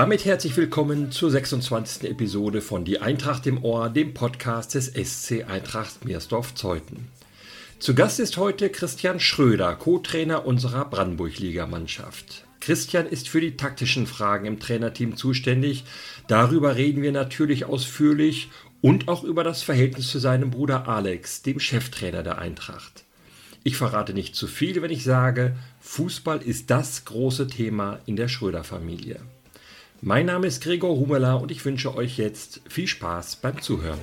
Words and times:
Damit 0.00 0.24
herzlich 0.24 0.56
willkommen 0.56 1.12
zur 1.12 1.30
26. 1.30 2.10
Episode 2.10 2.62
von 2.62 2.86
Die 2.86 3.00
Eintracht 3.00 3.46
im 3.46 3.62
Ohr, 3.62 3.90
dem 3.90 4.14
Podcast 4.14 4.72
des 4.72 4.86
SC 4.86 5.44
Eintracht 5.46 6.06
Meersdorf-Zeuthen. 6.06 7.08
Zu 7.78 7.94
Gast 7.94 8.18
ist 8.18 8.38
heute 8.38 8.70
Christian 8.70 9.20
Schröder, 9.20 9.76
Co-Trainer 9.76 10.46
unserer 10.46 10.86
Brandenburg-Liga-Mannschaft. 10.86 12.46
Christian 12.60 13.06
ist 13.06 13.28
für 13.28 13.42
die 13.42 13.58
taktischen 13.58 14.06
Fragen 14.06 14.46
im 14.46 14.58
Trainerteam 14.58 15.18
zuständig. 15.18 15.84
Darüber 16.28 16.76
reden 16.76 17.02
wir 17.02 17.12
natürlich 17.12 17.66
ausführlich 17.66 18.48
und 18.80 19.06
auch 19.06 19.22
über 19.22 19.44
das 19.44 19.62
Verhältnis 19.62 20.08
zu 20.08 20.18
seinem 20.18 20.50
Bruder 20.50 20.88
Alex, 20.88 21.42
dem 21.42 21.60
Cheftrainer 21.60 22.22
der 22.22 22.38
Eintracht. 22.38 23.04
Ich 23.64 23.76
verrate 23.76 24.14
nicht 24.14 24.34
zu 24.34 24.46
viel, 24.46 24.80
wenn 24.80 24.90
ich 24.90 25.04
sage, 25.04 25.56
Fußball 25.80 26.40
ist 26.40 26.70
das 26.70 27.04
große 27.04 27.48
Thema 27.48 28.00
in 28.06 28.16
der 28.16 28.28
Schröder-Familie. 28.28 29.20
Mein 30.02 30.24
Name 30.24 30.46
ist 30.46 30.62
Gregor 30.62 30.96
Humeler 30.96 31.42
und 31.42 31.50
ich 31.50 31.62
wünsche 31.66 31.94
euch 31.94 32.16
jetzt 32.16 32.62
viel 32.66 32.86
Spaß 32.86 33.36
beim 33.36 33.60
Zuhören. 33.60 33.98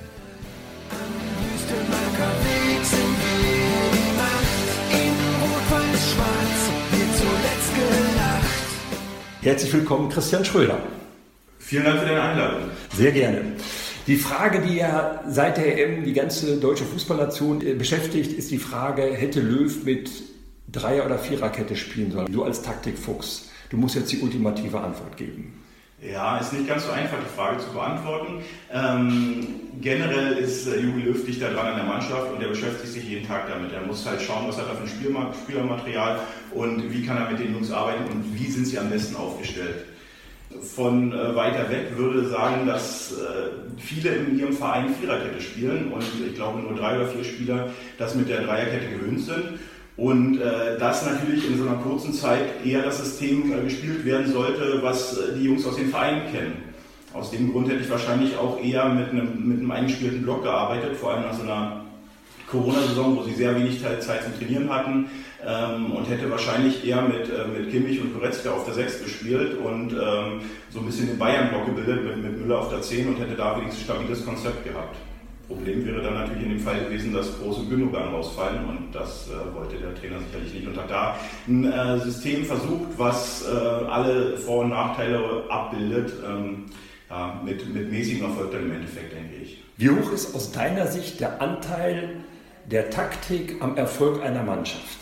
Herzlich 9.40 9.72
willkommen, 9.72 10.08
Christian 10.08 10.44
Schröder. 10.44 10.78
Vielen 11.58 11.84
Dank 11.84 11.98
für 11.98 12.06
deine 12.06 12.22
Einladung. 12.22 12.70
Sehr 12.94 13.10
gerne. 13.10 13.56
Die 14.06 14.16
Frage, 14.16 14.60
die 14.60 14.76
ja 14.76 15.24
seit 15.28 15.56
der 15.56 15.84
EM 15.84 16.04
die 16.04 16.12
ganze 16.12 16.58
deutsche 16.58 16.84
Fußballnation 16.84 17.60
äh, 17.60 17.74
beschäftigt, 17.74 18.32
ist 18.32 18.52
die 18.52 18.58
Frage, 18.58 19.02
hätte 19.02 19.40
Löw 19.40 19.84
mit 19.84 20.12
Dreier- 20.70 21.06
oder 21.06 21.18
Viererkette 21.18 21.74
spielen 21.74 22.12
sollen? 22.12 22.32
Du 22.32 22.44
als 22.44 22.62
Taktikfuchs, 22.62 23.50
du 23.70 23.76
musst 23.76 23.96
jetzt 23.96 24.12
die 24.12 24.20
ultimative 24.20 24.80
Antwort 24.80 25.16
geben. 25.16 25.64
Ja, 26.00 26.38
ist 26.38 26.52
nicht 26.52 26.68
ganz 26.68 26.86
so 26.86 26.92
einfach, 26.92 27.18
die 27.18 27.36
Frage 27.36 27.58
zu 27.58 27.72
beantworten. 27.72 28.44
Ähm, 28.72 29.46
generell 29.80 30.36
ist 30.36 30.68
äh, 30.68 30.78
Jogi 30.78 31.02
Löw 31.02 31.26
dichter 31.26 31.50
dran 31.50 31.66
an 31.66 31.76
der 31.76 31.84
Mannschaft 31.84 32.32
und 32.32 32.40
er 32.40 32.48
beschäftigt 32.48 32.92
sich 32.92 33.04
jeden 33.04 33.26
Tag 33.26 33.48
damit. 33.48 33.72
Er 33.72 33.80
muss 33.80 34.06
halt 34.06 34.22
schauen, 34.22 34.46
was 34.46 34.58
hat 34.58 34.68
er 34.68 34.76
für 34.76 34.84
ein 34.84 35.34
Spielermaterial 35.44 36.20
und 36.52 36.92
wie 36.92 37.04
kann 37.04 37.16
er 37.16 37.28
mit 37.28 37.40
den 37.40 37.52
Jungs 37.52 37.72
arbeiten 37.72 38.04
und 38.12 38.38
wie 38.38 38.48
sind 38.48 38.66
sie 38.66 38.78
am 38.78 38.90
besten 38.90 39.16
aufgestellt. 39.16 39.86
Von 40.62 41.12
äh, 41.12 41.34
weiter 41.34 41.68
weg 41.68 41.96
würde 41.96 42.28
sagen, 42.28 42.64
dass 42.64 43.12
äh, 43.12 43.78
viele 43.78 44.10
in 44.10 44.38
ihrem 44.38 44.52
Verein 44.52 44.94
Viererkette 44.94 45.40
spielen 45.40 45.92
und 45.92 46.04
ich 46.24 46.34
glaube 46.36 46.60
nur 46.60 46.76
drei 46.76 46.96
oder 46.96 47.08
vier 47.08 47.24
Spieler 47.24 47.70
das 47.98 48.14
mit 48.14 48.28
der 48.28 48.42
Dreierkette 48.42 48.88
gewöhnt 48.88 49.20
sind. 49.20 49.58
Und 49.98 50.40
äh, 50.40 50.78
das 50.78 51.04
natürlich 51.04 51.44
in 51.50 51.58
so 51.58 51.68
einer 51.68 51.76
kurzen 51.78 52.14
Zeit 52.14 52.64
eher 52.64 52.82
das 52.82 52.98
System 52.98 53.52
äh, 53.52 53.64
gespielt 53.64 54.04
werden 54.04 54.32
sollte, 54.32 54.78
was 54.80 55.18
äh, 55.18 55.34
die 55.36 55.44
Jungs 55.44 55.66
aus 55.66 55.74
den 55.74 55.88
Vereinen 55.88 56.30
kennen. 56.30 56.62
Aus 57.12 57.32
dem 57.32 57.50
Grund 57.50 57.68
hätte 57.68 57.80
ich 57.80 57.90
wahrscheinlich 57.90 58.36
auch 58.38 58.62
eher 58.62 58.88
mit 58.90 59.10
einem, 59.10 59.48
mit 59.48 59.58
einem 59.58 59.70
eingespielten 59.72 60.22
Block 60.22 60.44
gearbeitet, 60.44 60.96
vor 60.96 61.12
allem 61.12 61.22
nach 61.22 61.34
so 61.34 61.42
einer 61.42 61.84
Corona-Saison, 62.48 63.16
wo 63.16 63.22
sie 63.24 63.34
sehr 63.34 63.56
wenig 63.56 63.82
Zeit 63.82 64.22
zum 64.22 64.38
Trainieren 64.38 64.70
hatten 64.70 65.06
ähm, 65.44 65.90
und 65.92 66.08
hätte 66.08 66.30
wahrscheinlich 66.30 66.86
eher 66.86 67.02
mit, 67.02 67.28
äh, 67.28 67.48
mit 67.48 67.70
Kimmich 67.72 68.00
und 68.00 68.14
Goretzka 68.14 68.50
auf 68.50 68.66
der 68.66 68.74
6 68.74 69.02
gespielt 69.02 69.58
und 69.58 69.94
ähm, 69.94 70.42
so 70.70 70.78
ein 70.78 70.86
bisschen 70.86 71.08
den 71.08 71.18
Bayern-Block 71.18 71.66
gebildet 71.66 72.04
mit, 72.04 72.22
mit 72.22 72.40
Müller 72.40 72.60
auf 72.60 72.70
der 72.70 72.82
10 72.82 73.08
und 73.08 73.18
hätte 73.18 73.34
da 73.34 73.56
wenigstens 73.56 73.82
ein 73.82 73.96
stabiles 73.96 74.24
Konzept 74.24 74.64
gehabt. 74.64 74.96
Problem 75.48 75.86
wäre 75.86 76.02
dann 76.02 76.14
natürlich 76.14 76.42
in 76.42 76.50
dem 76.50 76.60
Fall 76.60 76.84
gewesen, 76.84 77.14
dass 77.14 77.38
große 77.40 77.64
Gündogan 77.70 78.08
rausfallen 78.14 78.66
und 78.66 78.92
das 78.92 79.28
äh, 79.28 79.54
wollte 79.54 79.76
der 79.76 79.94
Trainer 79.94 80.18
sicherlich 80.20 80.52
nicht 80.52 80.66
und 80.66 80.76
hat 80.76 80.90
da 80.90 81.16
ein 81.48 81.64
äh, 81.64 81.98
System 82.00 82.44
versucht, 82.44 82.98
was 82.98 83.46
äh, 83.46 83.54
alle 83.54 84.36
Vor- 84.36 84.64
und 84.64 84.70
Nachteile 84.70 85.44
abbildet, 85.48 86.12
ähm, 86.22 86.66
ja, 87.08 87.40
mit, 87.42 87.66
mit 87.72 87.90
mäßigem 87.90 88.26
Erfolg 88.26 88.52
dann 88.52 88.64
im 88.64 88.72
Endeffekt, 88.72 89.14
denke 89.14 89.36
ich. 89.42 89.64
Wie 89.78 89.88
hoch 89.88 90.12
ist 90.12 90.34
aus 90.34 90.52
deiner 90.52 90.86
Sicht 90.86 91.20
der 91.20 91.40
Anteil 91.40 92.16
der 92.70 92.90
Taktik 92.90 93.56
am 93.60 93.78
Erfolg 93.78 94.22
einer 94.22 94.42
Mannschaft? 94.42 94.98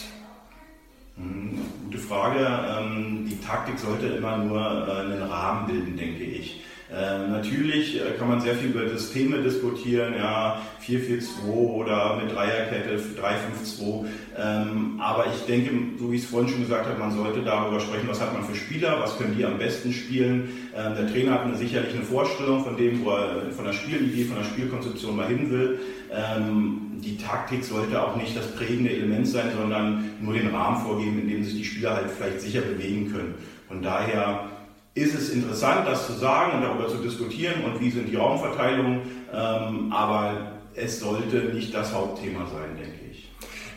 Hm, 1.16 1.58
gute 1.86 1.98
Frage. 1.98 2.46
Ähm, 2.78 3.26
die 3.28 3.40
Taktik 3.40 3.80
sollte 3.80 4.06
immer 4.06 4.36
nur 4.36 4.60
äh, 4.60 5.00
einen 5.00 5.22
Rahmen 5.22 5.66
bilden, 5.66 5.96
denke 5.96 6.22
ich. 6.22 6.62
Ähm, 6.92 7.32
natürlich 7.32 8.00
äh, 8.00 8.12
kann 8.16 8.28
man 8.28 8.40
sehr 8.40 8.54
viel 8.54 8.70
über 8.70 8.88
Systeme 8.88 9.42
diskutieren, 9.42 10.14
ja, 10.16 10.62
4-4-2 10.86 11.48
oder 11.48 12.16
mit 12.16 12.32
Dreierkette 12.32 12.96
3-5-2. 12.96 14.04
Ähm, 14.38 15.00
aber 15.00 15.26
ich 15.26 15.44
denke, 15.46 15.70
so 15.98 16.12
wie 16.12 16.16
ich 16.16 16.22
es 16.22 16.28
vorhin 16.28 16.48
schon 16.48 16.60
gesagt 16.60 16.86
habe, 16.86 16.98
man 16.98 17.10
sollte 17.10 17.42
darüber 17.42 17.80
sprechen, 17.80 18.06
was 18.06 18.20
hat 18.20 18.32
man 18.32 18.44
für 18.44 18.54
Spieler, 18.54 19.00
was 19.00 19.18
können 19.18 19.34
die 19.36 19.44
am 19.44 19.58
besten 19.58 19.92
spielen. 19.92 20.48
Ähm, 20.76 20.94
der 20.94 21.12
Trainer 21.12 21.32
hat 21.32 21.40
eine, 21.42 21.56
sicherlich 21.56 21.92
eine 21.92 22.04
Vorstellung 22.04 22.62
von 22.62 22.76
dem, 22.76 23.04
wo 23.04 23.10
er 23.10 23.50
von 23.50 23.64
der 23.64 23.72
Spielidee, 23.72 24.24
von 24.24 24.36
der 24.36 24.44
Spielkonzeption 24.44 25.16
mal 25.16 25.26
hin 25.26 25.50
will. 25.50 25.80
Ähm, 26.12 27.00
die 27.04 27.16
Taktik 27.16 27.64
sollte 27.64 28.00
auch 28.00 28.14
nicht 28.14 28.36
das 28.36 28.54
prägende 28.54 28.90
Element 28.90 29.26
sein, 29.26 29.50
sondern 29.56 30.12
nur 30.20 30.34
den 30.34 30.54
Rahmen 30.54 30.84
vorgeben, 30.84 31.20
in 31.20 31.28
dem 31.28 31.42
sich 31.42 31.56
die 31.56 31.64
Spieler 31.64 31.96
halt 31.96 32.10
vielleicht 32.16 32.40
sicher 32.42 32.60
bewegen 32.60 33.10
können. 33.10 33.34
Von 33.66 33.82
daher 33.82 34.55
ist 34.96 35.14
es 35.14 35.28
interessant, 35.28 35.86
das 35.86 36.06
zu 36.06 36.14
sagen 36.14 36.56
und 36.56 36.62
darüber 36.62 36.88
zu 36.88 36.96
diskutieren 36.96 37.64
und 37.64 37.80
wie 37.80 37.90
sind 37.90 38.08
die 38.08 38.16
Raumverteilungen, 38.16 39.02
ähm, 39.32 39.92
aber 39.92 40.52
es 40.74 41.00
sollte 41.00 41.36
nicht 41.54 41.74
das 41.74 41.94
Hauptthema 41.94 42.46
sein, 42.46 42.76
denke 42.78 42.98
ich. 43.12 43.30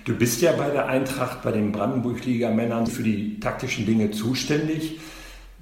Du 0.06 0.16
bist 0.16 0.41
ja 0.41 0.53
bei 0.53 0.69
der 0.69 0.88
Eintracht, 0.88 1.41
bei 1.44 1.52
den 1.52 1.74
Brandenburg-Liga-Männern 1.74 2.88
für 2.88 3.03
die 3.03 3.38
taktischen 3.40 3.85
Dinge 3.85 4.12
zuständig. 4.12 4.97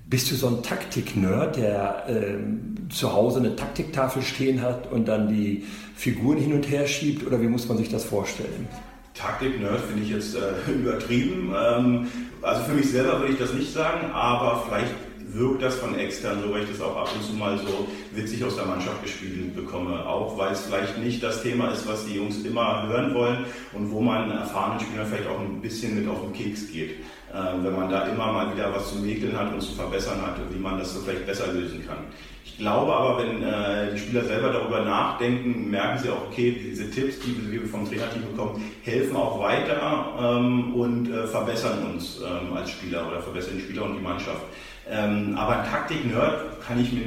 Bist 0.06 0.29
du 0.29 0.35
so 0.35 0.47
ein 0.47 0.62
Taktik-Nerd, 0.62 1.57
der 1.57 2.07
äh, 2.07 2.89
zu 2.89 3.12
Hause 3.12 3.39
eine 3.39 3.56
Taktiktafel 3.56 4.22
stehen 4.22 4.62
hat 4.62 4.91
und 4.91 5.07
dann 5.07 5.28
die 5.28 5.66
Figuren 5.95 6.38
hin 6.38 6.53
und 6.53 6.69
her 6.69 6.85
schiebt 6.85 7.25
oder 7.25 7.41
wie 7.41 7.47
muss 7.47 7.68
man 7.68 7.79
sich 7.79 7.89
das 7.89 8.06
vorstellen? 8.06 8.68
Taktik-Nerd 9.16 9.81
finde 9.81 10.03
ich 10.03 10.12
jetzt 10.12 10.35
äh, 10.35 10.72
übertrieben. 10.72 11.51
Ähm, 11.57 12.07
also 12.44 12.63
für 12.63 12.74
mich 12.74 12.91
selber 12.91 13.19
würde 13.19 13.34
ich 13.34 13.39
das 13.39 13.53
nicht 13.53 13.74
sagen, 13.74 14.12
aber 14.13 14.63
vielleicht 14.68 14.94
wirkt 15.37 15.61
das 15.61 15.75
von 15.75 15.97
extern 15.97 16.41
so, 16.43 16.51
weil 16.51 16.63
ich 16.63 16.69
das 16.69 16.81
auch 16.81 16.95
ab 16.95 17.09
und 17.13 17.23
zu 17.23 17.33
mal 17.33 17.57
so 17.57 17.87
witzig 18.13 18.43
aus 18.43 18.55
der 18.55 18.65
Mannschaft 18.65 19.01
gespiegelt 19.03 19.55
bekomme. 19.55 20.05
Auch 20.05 20.37
weil 20.37 20.51
es 20.53 20.61
vielleicht 20.61 20.97
nicht 20.97 21.21
das 21.21 21.43
Thema 21.43 21.71
ist, 21.71 21.87
was 21.87 22.05
die 22.05 22.15
Jungs 22.15 22.43
immer 22.43 22.87
hören 22.87 23.13
wollen 23.13 23.45
und 23.73 23.91
wo 23.91 24.01
man 24.01 24.31
erfahrenen 24.31 24.79
Spielern 24.79 25.07
vielleicht 25.07 25.29
auch 25.29 25.39
ein 25.39 25.61
bisschen 25.61 25.95
mit 25.95 26.07
auf 26.09 26.21
den 26.21 26.33
Keks 26.33 26.71
geht. 26.71 26.91
Äh, 27.33 27.63
wenn 27.63 27.75
man 27.75 27.89
da 27.89 28.03
immer 28.03 28.31
mal 28.31 28.53
wieder 28.53 28.73
was 28.73 28.89
zu 28.89 28.99
mäkeln 28.99 29.37
hat 29.37 29.53
und 29.53 29.61
zu 29.61 29.73
verbessern 29.73 30.21
hat, 30.21 30.35
wie 30.49 30.59
man 30.59 30.79
das 30.79 30.93
so 30.93 31.01
vielleicht 31.01 31.25
besser 31.25 31.51
lösen 31.51 31.85
kann. 31.85 31.97
Ich 32.45 32.57
glaube 32.57 32.91
aber, 32.91 33.21
wenn 33.21 33.43
äh, 33.43 33.93
die 33.93 33.99
Spieler 33.99 34.23
selber 34.23 34.49
darüber 34.49 34.83
nachdenken, 34.83 35.69
merken 35.69 35.99
sie 35.99 36.09
auch, 36.09 36.27
okay, 36.31 36.55
diese 36.71 36.89
Tipps, 36.89 37.19
die 37.19 37.51
wir 37.51 37.67
vom 37.67 37.87
Trainerteam 37.87 38.23
bekommen, 38.31 38.63
helfen 38.81 39.15
auch 39.15 39.39
weiter 39.39 40.13
ähm, 40.19 40.73
und 40.73 41.11
äh, 41.11 41.27
verbessern 41.27 41.85
uns 41.93 42.19
ähm, 42.21 42.55
als 42.55 42.71
Spieler 42.71 43.07
oder 43.07 43.21
verbessern 43.21 43.57
die 43.57 43.61
Spieler 43.61 43.83
und 43.83 43.97
die 43.97 44.03
Mannschaft. 44.03 44.41
Ähm, 44.89 45.35
aber 45.37 45.65
Taktik-Nerd 45.69 46.61
kann 46.65 46.79
ich 46.81 46.91
mir, 46.91 47.01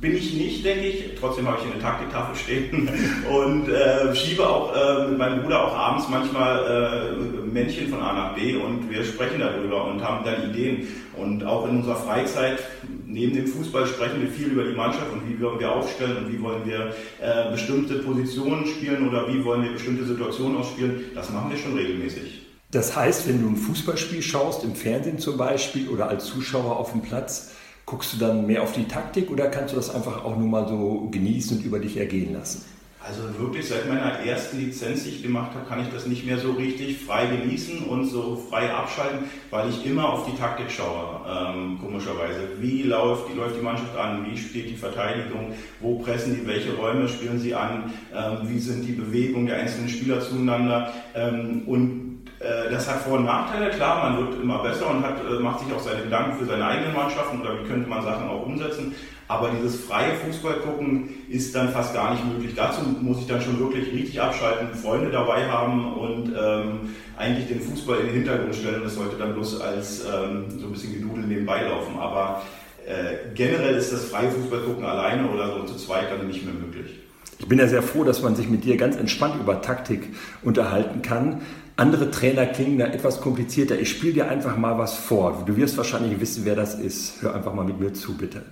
bin 0.00 0.16
ich 0.16 0.34
nicht, 0.34 0.64
denke 0.64 0.86
ich. 0.86 1.04
Trotzdem 1.18 1.46
habe 1.46 1.58
ich 1.60 1.72
eine 1.72 1.80
Taktiktafel 1.80 2.36
stehen 2.36 2.88
und 3.30 3.68
äh, 3.68 4.14
schiebe 4.14 4.46
auch 4.46 4.74
äh, 4.74 5.08
mit 5.08 5.18
meinem 5.18 5.42
Bruder 5.42 5.64
auch 5.64 5.74
abends 5.74 6.08
manchmal 6.08 7.14
äh, 7.14 7.46
Männchen 7.46 7.88
von 7.88 8.00
A 8.00 8.12
nach 8.12 8.34
B 8.34 8.56
und 8.56 8.90
wir 8.90 9.04
sprechen 9.04 9.40
darüber 9.40 9.86
und 9.86 10.02
haben 10.02 10.24
dann 10.24 10.50
Ideen. 10.50 10.88
Und 11.16 11.44
auch 11.44 11.66
in 11.68 11.76
unserer 11.76 11.96
Freizeit, 11.96 12.58
neben 13.06 13.34
dem 13.34 13.46
Fußball, 13.46 13.86
sprechen 13.86 14.20
wir 14.20 14.28
viel 14.28 14.48
über 14.48 14.64
die 14.64 14.74
Mannschaft 14.74 15.10
und 15.12 15.28
wie 15.28 15.40
wollen 15.42 15.58
wir 15.58 15.72
aufstellen 15.72 16.18
und 16.18 16.32
wie 16.32 16.42
wollen 16.42 16.66
wir 16.66 16.94
äh, 17.20 17.50
bestimmte 17.50 17.94
Positionen 18.00 18.66
spielen 18.66 19.08
oder 19.08 19.26
wie 19.28 19.42
wollen 19.44 19.62
wir 19.62 19.72
bestimmte 19.72 20.04
Situationen 20.04 20.58
ausspielen. 20.58 21.06
Das 21.14 21.30
machen 21.30 21.50
wir 21.50 21.56
schon 21.56 21.74
regelmäßig. 21.74 22.45
Das 22.70 22.96
heißt, 22.96 23.28
wenn 23.28 23.42
du 23.42 23.48
ein 23.48 23.56
Fußballspiel 23.56 24.22
schaust, 24.22 24.64
im 24.64 24.74
Fernsehen 24.74 25.18
zum 25.18 25.36
Beispiel 25.36 25.88
oder 25.88 26.08
als 26.08 26.26
Zuschauer 26.26 26.76
auf 26.76 26.92
dem 26.92 27.02
Platz, 27.02 27.52
guckst 27.84 28.14
du 28.14 28.16
dann 28.18 28.46
mehr 28.46 28.62
auf 28.62 28.72
die 28.72 28.88
Taktik 28.88 29.30
oder 29.30 29.48
kannst 29.48 29.72
du 29.72 29.76
das 29.76 29.94
einfach 29.94 30.24
auch 30.24 30.36
nur 30.36 30.48
mal 30.48 30.68
so 30.68 31.08
genießen 31.10 31.58
und 31.58 31.64
über 31.64 31.78
dich 31.78 31.96
ergehen 31.96 32.32
lassen? 32.32 32.64
Also 33.06 33.22
wirklich 33.38 33.68
seit 33.68 33.88
meiner 33.88 34.18
ersten 34.26 34.58
Lizenz, 34.58 35.04
die 35.04 35.10
ich 35.10 35.22
gemacht 35.22 35.52
habe, 35.54 35.64
kann 35.68 35.80
ich 35.80 35.88
das 35.92 36.06
nicht 36.06 36.26
mehr 36.26 36.38
so 36.38 36.52
richtig 36.52 36.98
frei 36.98 37.26
genießen 37.26 37.84
und 37.84 38.06
so 38.06 38.36
frei 38.50 38.72
abschalten, 38.74 39.30
weil 39.50 39.68
ich 39.68 39.86
immer 39.86 40.12
auf 40.12 40.26
die 40.26 40.36
Taktik 40.36 40.68
schaue, 40.72 41.20
ähm, 41.28 41.78
komischerweise. 41.80 42.48
Wie 42.58 42.82
läuft, 42.82 43.32
wie 43.32 43.38
läuft 43.38 43.56
die 43.56 43.62
Mannschaft 43.62 43.96
an, 43.96 44.26
wie 44.28 44.36
steht 44.36 44.70
die 44.70 44.74
Verteidigung, 44.74 45.54
wo 45.80 46.00
pressen 46.00 46.34
die, 46.34 46.46
welche 46.48 46.74
Räume 46.74 47.08
spielen 47.08 47.38
sie 47.38 47.54
an, 47.54 47.92
ähm, 48.12 48.48
wie 48.48 48.58
sind 48.58 48.84
die 48.84 48.92
Bewegungen 48.92 49.46
der 49.46 49.60
einzelnen 49.60 49.88
Spieler 49.88 50.20
zueinander? 50.20 50.92
Ähm, 51.14 51.62
und 51.66 52.26
äh, 52.40 52.70
das 52.72 52.90
hat 52.90 53.02
Vor- 53.02 53.18
und 53.18 53.24
Nachteile, 53.24 53.70
klar, 53.70 54.10
man 54.10 54.26
wird 54.26 54.42
immer 54.42 54.58
besser 54.64 54.90
und 54.90 55.04
hat, 55.04 55.20
äh, 55.20 55.38
macht 55.38 55.60
sich 55.60 55.72
auch 55.72 55.80
seine 55.80 56.02
Gedanken 56.02 56.38
für 56.38 56.44
seine 56.44 56.66
eigenen 56.66 56.92
Mannschaften 56.92 57.40
oder 57.40 57.60
wie 57.60 57.68
könnte 57.68 57.88
man 57.88 58.02
Sachen 58.02 58.28
auch 58.28 58.44
umsetzen. 58.44 58.94
Aber 59.28 59.50
dieses 59.50 59.80
freie 59.80 60.14
Fußball 60.14 60.60
gucken 60.60 61.08
ist 61.28 61.54
dann 61.54 61.70
fast 61.70 61.94
gar 61.94 62.12
nicht 62.12 62.24
möglich. 62.24 62.54
Dazu 62.54 62.82
muss 63.00 63.18
ich 63.18 63.26
dann 63.26 63.40
schon 63.40 63.58
wirklich 63.58 63.92
richtig 63.92 64.20
abschalten, 64.20 64.74
Freunde 64.74 65.10
dabei 65.10 65.46
haben 65.48 65.94
und 65.94 66.32
ähm, 66.38 66.94
eigentlich 67.16 67.48
den 67.48 67.60
Fußball 67.60 68.00
in 68.00 68.06
den 68.06 68.14
Hintergrund 68.14 68.54
stellen. 68.54 68.82
Das 68.84 68.94
sollte 68.94 69.16
dann 69.16 69.34
bloß 69.34 69.60
als 69.60 70.04
ähm, 70.04 70.44
so 70.48 70.66
ein 70.66 70.72
bisschen 70.72 70.94
Gedudel 70.94 71.24
nebenbei 71.24 71.62
laufen. 71.62 71.98
Aber 71.98 72.42
äh, 72.86 73.34
generell 73.34 73.74
ist 73.74 73.92
das 73.92 74.04
freie 74.04 74.30
Fußball 74.30 74.60
gucken 74.60 74.84
alleine 74.84 75.28
oder 75.28 75.52
so 75.52 75.64
zu 75.64 75.76
zweit 75.76 76.10
dann 76.10 76.26
nicht 76.28 76.44
mehr 76.44 76.54
möglich. 76.54 77.00
Ich 77.38 77.48
bin 77.48 77.58
ja 77.58 77.66
sehr 77.66 77.82
froh, 77.82 78.04
dass 78.04 78.22
man 78.22 78.36
sich 78.36 78.48
mit 78.48 78.64
dir 78.64 78.76
ganz 78.76 78.96
entspannt 78.96 79.34
über 79.40 79.60
Taktik 79.60 80.14
unterhalten 80.42 81.02
kann. 81.02 81.42
Andere 81.76 82.10
Trainer 82.10 82.46
klingen 82.46 82.78
da 82.78 82.86
etwas 82.86 83.20
komplizierter. 83.20 83.78
Ich 83.78 83.90
spiele 83.90 84.12
dir 84.14 84.28
einfach 84.28 84.56
mal 84.56 84.78
was 84.78 84.94
vor. 84.96 85.42
Du 85.44 85.56
wirst 85.56 85.76
wahrscheinlich 85.76 86.18
wissen, 86.20 86.46
wer 86.46 86.54
das 86.54 86.76
ist. 86.76 87.20
Hör 87.20 87.34
einfach 87.34 87.52
mal 87.52 87.64
mit 87.64 87.78
mir 87.78 87.92
zu, 87.92 88.16
bitte. 88.16 88.42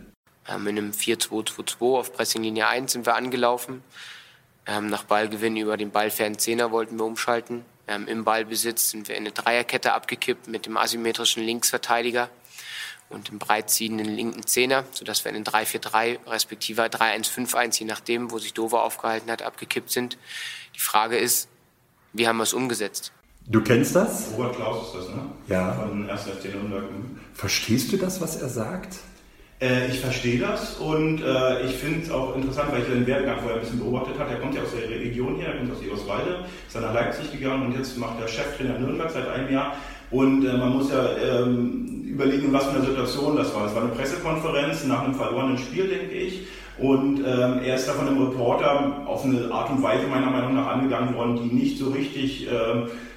Ähm, 0.49 0.67
in 0.67 0.79
einem 0.79 0.91
4-2-2-2 0.91 1.99
auf 1.99 2.13
Pressinglinie 2.13 2.67
1 2.67 2.93
sind 2.93 3.07
wir 3.07 3.15
angelaufen. 3.15 3.83
Ähm, 4.67 4.89
nach 4.89 5.05
Ballgewinn 5.05 5.57
über 5.57 5.77
den 5.77 5.91
ballfernen 5.91 6.39
Zehner 6.39 6.71
wollten 6.71 6.99
wir 6.99 7.05
umschalten. 7.05 7.65
Ähm, 7.87 8.09
Im 8.09 8.25
Ballbesitz 8.25 8.91
sind 8.91 9.09
wir 9.09 9.17
in 9.17 9.25
eine 9.25 9.33
Dreierkette 9.33 9.93
abgekippt 9.93 10.49
mit 10.49 10.67
dem 10.67 10.77
asymmetrischen 10.77 11.43
Linksverteidiger 11.43 12.31
und 13.11 13.29
dem 13.29 13.39
breitziehenden 13.39 14.07
linken 14.07 14.47
Zehner, 14.47 14.85
sodass 14.93 15.25
wir 15.25 15.31
in 15.31 15.43
den 15.43 15.45
3-4-3 15.45 16.19
respektive 16.27 16.83
3-1-5-1, 16.83 17.81
je 17.81 17.87
nachdem, 17.87 18.31
wo 18.31 18.39
sich 18.39 18.55
Dover 18.55 18.83
aufgehalten 18.83 19.31
hat, 19.31 19.43
abgekippt 19.43 19.91
sind. 19.91 20.17
Die 20.75 20.81
Frage 20.81 21.19
ist, 21.19 21.49
wie 22.15 22.27
haben 22.27 22.39
wir 22.39 22.45
es 22.45 22.55
umgesetzt? 22.55 23.13
Du 23.47 23.63
kennst 23.63 23.95
das? 23.95 24.31
Robert 24.33 24.57
Klaus 24.57 24.87
ist 24.87 24.95
das, 24.95 25.09
ne? 25.15 25.31
Ja. 25.49 25.75
Von 25.75 26.09
1. 26.09 26.23
FC 26.23 26.45
Nürnberg. 26.47 26.85
Verstehst 27.35 27.93
du 27.93 27.99
das, 27.99 28.21
was 28.23 28.37
er 28.37 28.49
sagt? 28.49 28.97
Äh, 29.65 29.89
ich 29.89 30.01
verstehe 30.01 30.39
das 30.39 30.75
und 30.75 31.23
äh, 31.23 31.65
ich 31.65 31.73
finde 31.77 32.03
es 32.03 32.11
auch 32.11 32.37
interessant, 32.37 32.71
weil 32.71 32.83
ich 32.83 32.89
den 32.89 33.07
Werdegang 33.07 33.39
vorher 33.39 33.55
ein 33.55 33.61
bisschen 33.61 33.79
beobachtet 33.79 34.19
habe. 34.19 34.33
Er 34.33 34.37
kommt 34.37 34.55
ja 34.55 34.61
aus 34.61 34.69
der 34.79 34.91
Region 34.91 35.37
hier, 35.37 35.47
er 35.47 35.57
kommt 35.57 35.73
aus 35.73 35.83
Eberswalde, 35.83 36.45
ist 36.67 36.77
dann 36.77 36.83
nach 36.83 36.93
Leipzig 36.93 37.33
gegangen 37.33 37.67
und 37.67 37.79
jetzt 37.79 37.97
macht 37.97 38.21
er 38.21 38.29
Cheftrainer 38.29 38.79
Nürnberg 38.79 39.11
seit 39.11 39.27
einem 39.27 39.51
Jahr. 39.51 39.77
Und 40.11 40.45
äh, 40.45 40.53
man 40.53 40.75
muss 40.75 40.91
ja 40.91 41.09
ähm, 41.17 42.05
überlegen, 42.07 42.53
was 42.53 42.67
für 42.67 42.77
eine 42.77 42.85
Situation 42.85 43.37
das 43.37 43.55
war. 43.55 43.65
Das 43.65 43.75
war 43.75 43.83
eine 43.85 43.93
Pressekonferenz 43.93 44.85
nach 44.85 45.03
einem 45.03 45.15
verlorenen 45.15 45.57
Spiel, 45.57 45.89
denke 45.89 46.15
ich. 46.15 46.47
Und 46.77 47.21
ähm, 47.21 47.61
er 47.65 47.77
ist 47.77 47.89
da 47.89 47.93
von 47.93 48.07
einem 48.07 48.21
Reporter 48.21 49.03
auf 49.07 49.25
eine 49.25 49.51
Art 49.51 49.71
und 49.71 49.83
Weise 49.83 50.07
meiner 50.09 50.31
Meinung 50.31 50.57
nach 50.57 50.67
angegangen 50.67 51.15
worden, 51.15 51.41
die 51.43 51.55
nicht 51.55 51.79
so 51.79 51.91
richtig 51.91 52.49
äh, 52.49 52.51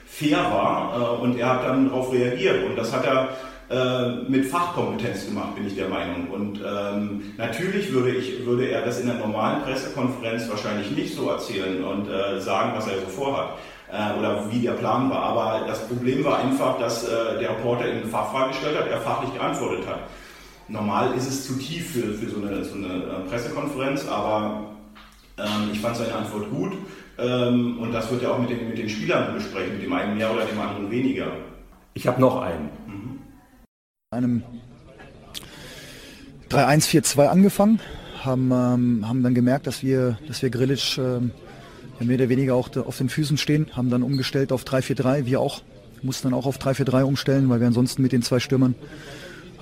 fair 0.06 0.38
war. 0.38 0.96
Äh, 0.96 1.24
und 1.24 1.38
er 1.38 1.50
hat 1.50 1.66
dann 1.66 1.90
darauf 1.90 2.14
reagiert. 2.14 2.64
Und 2.64 2.78
das 2.78 2.94
hat 2.94 3.06
er 3.06 3.30
äh, 3.70 4.30
mit 4.30 4.46
Fachkompetenz 4.46 5.26
gemacht, 5.26 5.56
bin 5.56 5.68
ich 5.68 5.76
der 5.76 5.90
Meinung. 5.90 6.28
Und 6.30 6.62
ähm, 6.66 7.34
natürlich 7.38 7.92
würde, 7.92 8.12
ich, 8.12 8.46
würde 8.46 8.70
er 8.70 8.86
das 8.86 9.02
in 9.02 9.10
einer 9.10 9.20
normalen 9.20 9.62
Pressekonferenz 9.64 10.50
wahrscheinlich 10.50 10.92
nicht 10.92 11.16
so 11.16 11.30
erzählen 11.30 11.84
und 11.84 12.10
äh, 12.10 12.40
sagen, 12.40 12.72
was 12.76 12.88
er 12.88 13.00
so 13.00 13.08
vorhat 13.08 13.58
äh, 13.92 14.18
oder 14.18 14.52
wie 14.52 14.60
der 14.60 14.72
Plan 14.72 15.10
war. 15.10 15.22
Aber 15.22 15.68
das 15.68 15.86
Problem 15.88 16.24
war 16.24 16.40
einfach, 16.40 16.80
dass 16.80 17.04
äh, 17.04 17.40
der 17.40 17.50
Reporter 17.50 17.86
eine 17.86 18.06
Fachfrage 18.06 18.50
gestellt 18.50 18.80
hat, 18.80 18.88
er 18.88 19.02
fachlich 19.02 19.34
geantwortet 19.34 19.86
hat. 19.88 20.00
Normal 20.70 21.14
ist 21.16 21.28
es 21.28 21.48
zu 21.48 21.58
tief 21.58 21.92
für, 21.92 22.14
für 22.14 22.30
so, 22.30 22.42
eine, 22.42 22.64
so 22.64 22.76
eine 22.76 22.88
äh, 22.88 23.30
Pressekonferenz, 23.30 24.08
aber 24.08 24.66
ähm, 25.38 25.70
ich 25.72 25.80
fand 25.80 25.96
seine 25.96 26.16
Antwort 26.16 26.50
gut. 26.50 26.74
Ähm, 27.20 27.80
und 27.80 27.92
das 27.92 28.12
wird 28.12 28.24
er 28.24 28.34
auch 28.34 28.40
mit 28.40 28.50
den, 28.50 28.70
mit 28.70 28.78
den 28.78 28.90
Spielern 28.90 29.34
besprechen, 29.34 29.74
mit 29.74 29.84
dem 29.84 29.94
einen 29.94 30.18
mehr 30.18 30.32
oder 30.32 30.46
dem 30.46 30.60
anderen 30.60 30.92
weniger. 30.92 31.28
Ich 31.94 32.06
habe 32.06 32.22
noch 32.22 32.42
einen. 32.42 32.70
Mhm. 32.86 33.07
Einem 34.18 34.44
3-1-4-2 36.50 37.28
angefangen, 37.28 37.80
haben, 38.24 38.52
ähm, 38.52 39.08
haben 39.08 39.22
dann 39.22 39.36
gemerkt, 39.36 39.68
dass 39.68 39.84
wir, 39.84 40.18
dass 40.28 40.42
wir 40.42 40.50
Grillic 40.50 40.98
ähm, 40.98 41.32
mehr 42.00 42.16
oder 42.16 42.30
weniger 42.30 42.56
auch 42.56 42.76
auf 42.76 42.98
den 42.98 43.10
Füßen 43.10 43.38
stehen, 43.38 43.68
haben 43.74 43.90
dann 43.90 44.02
umgestellt 44.02 44.52
auf 44.52 44.64
3-4-3, 44.64 45.26
wir 45.26 45.40
auch, 45.40 45.62
mussten 46.02 46.30
dann 46.30 46.34
auch 46.34 46.46
auf 46.46 46.58
3-4-3 46.58 47.04
umstellen, 47.04 47.50
weil 47.50 47.60
wir 47.60 47.68
ansonsten 47.68 48.02
mit 48.02 48.12
den 48.12 48.22
zwei 48.24 48.40
Stürmern 48.40 48.76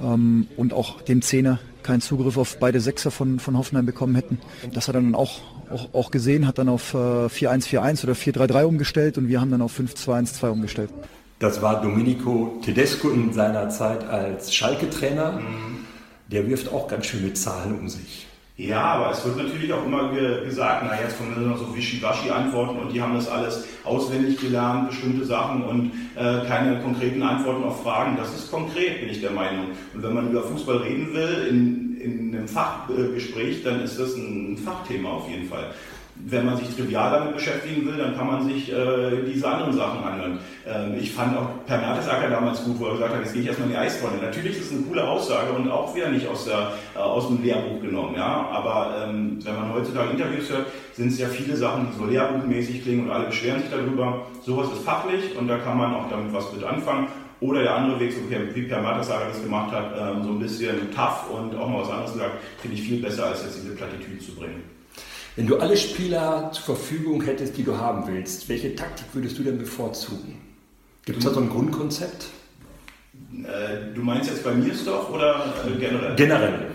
ähm, 0.02 0.48
und 0.56 0.74
auch 0.74 1.02
dem 1.02 1.22
Zehner 1.22 1.60
keinen 1.84 2.02
Zugriff 2.02 2.38
auf 2.38 2.58
beide 2.60 2.80
Sechser 2.80 3.12
von, 3.12 3.40
von 3.40 3.58
Hoffenheim 3.58 3.86
bekommen 3.86 4.16
hätten. 4.16 4.40
Das 4.74 4.88
hat 4.88 4.96
er 4.96 5.02
dann 5.02 5.16
auch, 5.16 5.42
auch, 5.70 5.94
auch 5.94 6.12
gesehen, 6.12 6.48
hat 6.48 6.58
dann 6.58 6.70
auf 6.70 6.94
äh, 6.94 6.98
4-1-4-1 6.98 8.04
oder 8.04 8.14
4-3-3 8.14 8.64
umgestellt 8.64 9.18
und 9.18 9.28
wir 9.28 9.42
haben 9.42 9.52
dann 9.52 9.62
auf 9.62 9.78
5-2-1-2 9.78 10.50
umgestellt. 10.50 10.90
Das 11.40 11.62
war 11.62 11.82
Domenico 11.82 12.60
Tedesco 12.64 13.10
in 13.10 13.34
seiner 13.34 13.70
Zeit 13.70 14.08
als 14.08 14.54
Schalke-Trainer. 14.54 15.34
Mhm. 15.34 15.86
Der 16.28 16.48
wirft 16.48 16.72
auch 16.72 16.88
ganz 16.88 17.06
schön 17.06 17.24
mit 17.24 17.38
Zahlen 17.38 17.78
um 17.78 17.90
sich. 17.90 18.26
Ja, 18.58 18.82
aber 18.84 19.12
es 19.12 19.26
wird 19.26 19.36
natürlich 19.36 19.74
auch 19.74 19.86
immer 19.86 20.14
ge 20.14 20.46
gesagt, 20.46 20.86
na 20.86 20.98
jetzt 21.02 21.18
kommen 21.18 21.36
nur 21.38 21.50
noch 21.50 21.58
so 21.58 21.76
Wischiwaschi-Antworten 21.76 22.80
und 22.80 22.94
die 22.94 23.02
haben 23.02 23.14
das 23.14 23.28
alles 23.28 23.66
auswendig 23.84 24.40
gelernt, 24.40 24.90
bestimmte 24.90 25.26
Sachen 25.26 25.62
und 25.66 25.92
äh, 26.16 26.48
keine 26.48 26.80
konkreten 26.80 27.22
Antworten 27.22 27.66
auf 27.66 27.84
Fragen. 27.84 28.16
Das 28.16 28.34
ist 28.34 28.50
konkret, 28.50 29.02
bin 29.02 29.10
ich 29.10 29.20
der 29.20 29.32
Meinung. 29.32 29.72
Und 29.94 30.04
wenn 30.04 30.14
man 30.14 30.32
über 30.32 30.42
Fußball 30.42 30.78
reden 30.78 31.14
will, 31.14 31.48
in, 31.50 32.00
in 32.00 32.34
einem 32.34 32.48
Fachgespräch, 32.48 33.62
dann 33.62 33.82
ist 33.82 34.00
das 34.00 34.16
ein 34.16 34.58
Fachthema 34.58 35.10
auf 35.10 35.30
jeden 35.30 35.50
Fall 35.50 35.74
wenn 36.16 36.46
man 36.46 36.58
sich 36.58 36.74
trivial 36.74 37.12
damit 37.12 37.36
beschäftigen 37.36 37.86
will, 37.86 37.98
dann 37.98 38.16
kann 38.16 38.28
man 38.28 38.48
sich 38.48 38.72
äh, 38.72 39.24
diese 39.28 39.48
anderen 39.48 39.74
Sachen 39.74 40.04
anhören. 40.04 40.40
Ähm, 40.66 40.96
ich 40.98 41.12
fand 41.12 41.38
auch 41.38 41.66
Per 41.68 41.78
Mertesacker 41.78 42.30
damals 42.30 42.64
gut, 42.64 42.80
wo 42.80 42.86
er 42.86 42.94
gesagt 42.94 43.14
hat, 43.14 43.22
jetzt 43.22 43.34
gehe 43.34 43.42
ich 43.42 43.48
erstmal 43.48 43.68
in 43.68 43.74
die 43.74 43.80
Eistonne. 43.80 44.18
Natürlich 44.22 44.58
ist 44.58 44.68
es 44.68 44.72
eine 44.72 44.82
coole 44.82 45.06
Aussage 45.06 45.52
und 45.52 45.70
auch 45.70 45.94
wieder 45.94 46.10
nicht 46.10 46.28
aus, 46.28 46.46
der, 46.46 46.72
äh, 46.96 47.00
aus 47.00 47.28
dem 47.28 47.44
Lehrbuch 47.44 47.82
genommen. 47.82 48.16
Ja? 48.16 48.48
Aber 48.52 49.04
ähm, 49.04 49.40
wenn 49.44 49.56
man 49.56 49.74
heutzutage 49.74 50.12
Interviews 50.12 50.50
hört, 50.50 50.68
sind 50.94 51.10
es 51.10 51.20
ja 51.20 51.28
viele 51.28 51.56
Sachen, 51.58 51.88
die 51.92 51.98
so 51.98 52.06
lehrbuchmäßig 52.06 52.84
klingen 52.84 53.08
und 53.08 53.12
alle 53.12 53.28
beschweren 53.28 53.62
sich 53.62 53.70
darüber. 53.70 54.26
Sowas 54.44 54.70
ist 54.72 54.84
fachlich 54.84 55.38
und 55.38 55.48
da 55.48 55.58
kann 55.58 55.78
man 55.78 55.94
auch 55.94 56.10
damit 56.10 56.34
was 56.34 56.52
mit 56.54 56.64
anfangen. 56.64 57.08
Oder 57.42 57.64
der 57.64 57.76
andere 57.76 58.00
Weg, 58.00 58.14
so 58.14 58.20
wie 58.30 58.62
Per 58.64 58.82
Mertesacker 58.82 59.28
das 59.28 59.44
gemacht 59.44 59.72
hat, 59.72 59.92
ähm, 60.00 60.24
so 60.24 60.30
ein 60.30 60.40
bisschen 60.40 60.90
tough 60.96 61.30
und 61.30 61.54
auch 61.56 61.68
mal 61.68 61.82
was 61.82 61.92
anderes 61.92 62.14
gesagt, 62.14 62.32
finde 62.62 62.78
ich 62.78 62.84
viel 62.84 63.02
besser, 63.02 63.26
als 63.26 63.44
jetzt 63.44 63.62
diese 63.62 63.76
Plattitüde 63.76 64.20
zu 64.20 64.34
bringen. 64.34 64.64
Wenn 65.36 65.48
du 65.48 65.58
alle 65.58 65.76
Spieler 65.76 66.50
zur 66.54 66.64
Verfügung 66.64 67.22
hättest, 67.24 67.58
die 67.58 67.64
du 67.64 67.78
haben 67.78 68.08
willst, 68.08 68.48
welche 68.48 68.74
Taktik 68.74 69.08
würdest 69.14 69.38
du 69.38 69.44
denn 69.44 69.58
bevorzugen? 69.58 70.40
Gibt 71.04 71.20
es 71.20 71.26
da 71.26 71.34
so 71.34 71.42
ein 71.42 71.50
Grundkonzept? 71.50 72.28
Äh, 73.44 73.94
du 73.94 74.02
meinst 74.02 74.30
jetzt 74.30 74.46
bei 74.46 74.54
Mirsdorf 74.54 75.10
oder 75.10 75.54
äh, 75.68 75.78
generell? 75.78 76.16
Generell. 76.16 76.68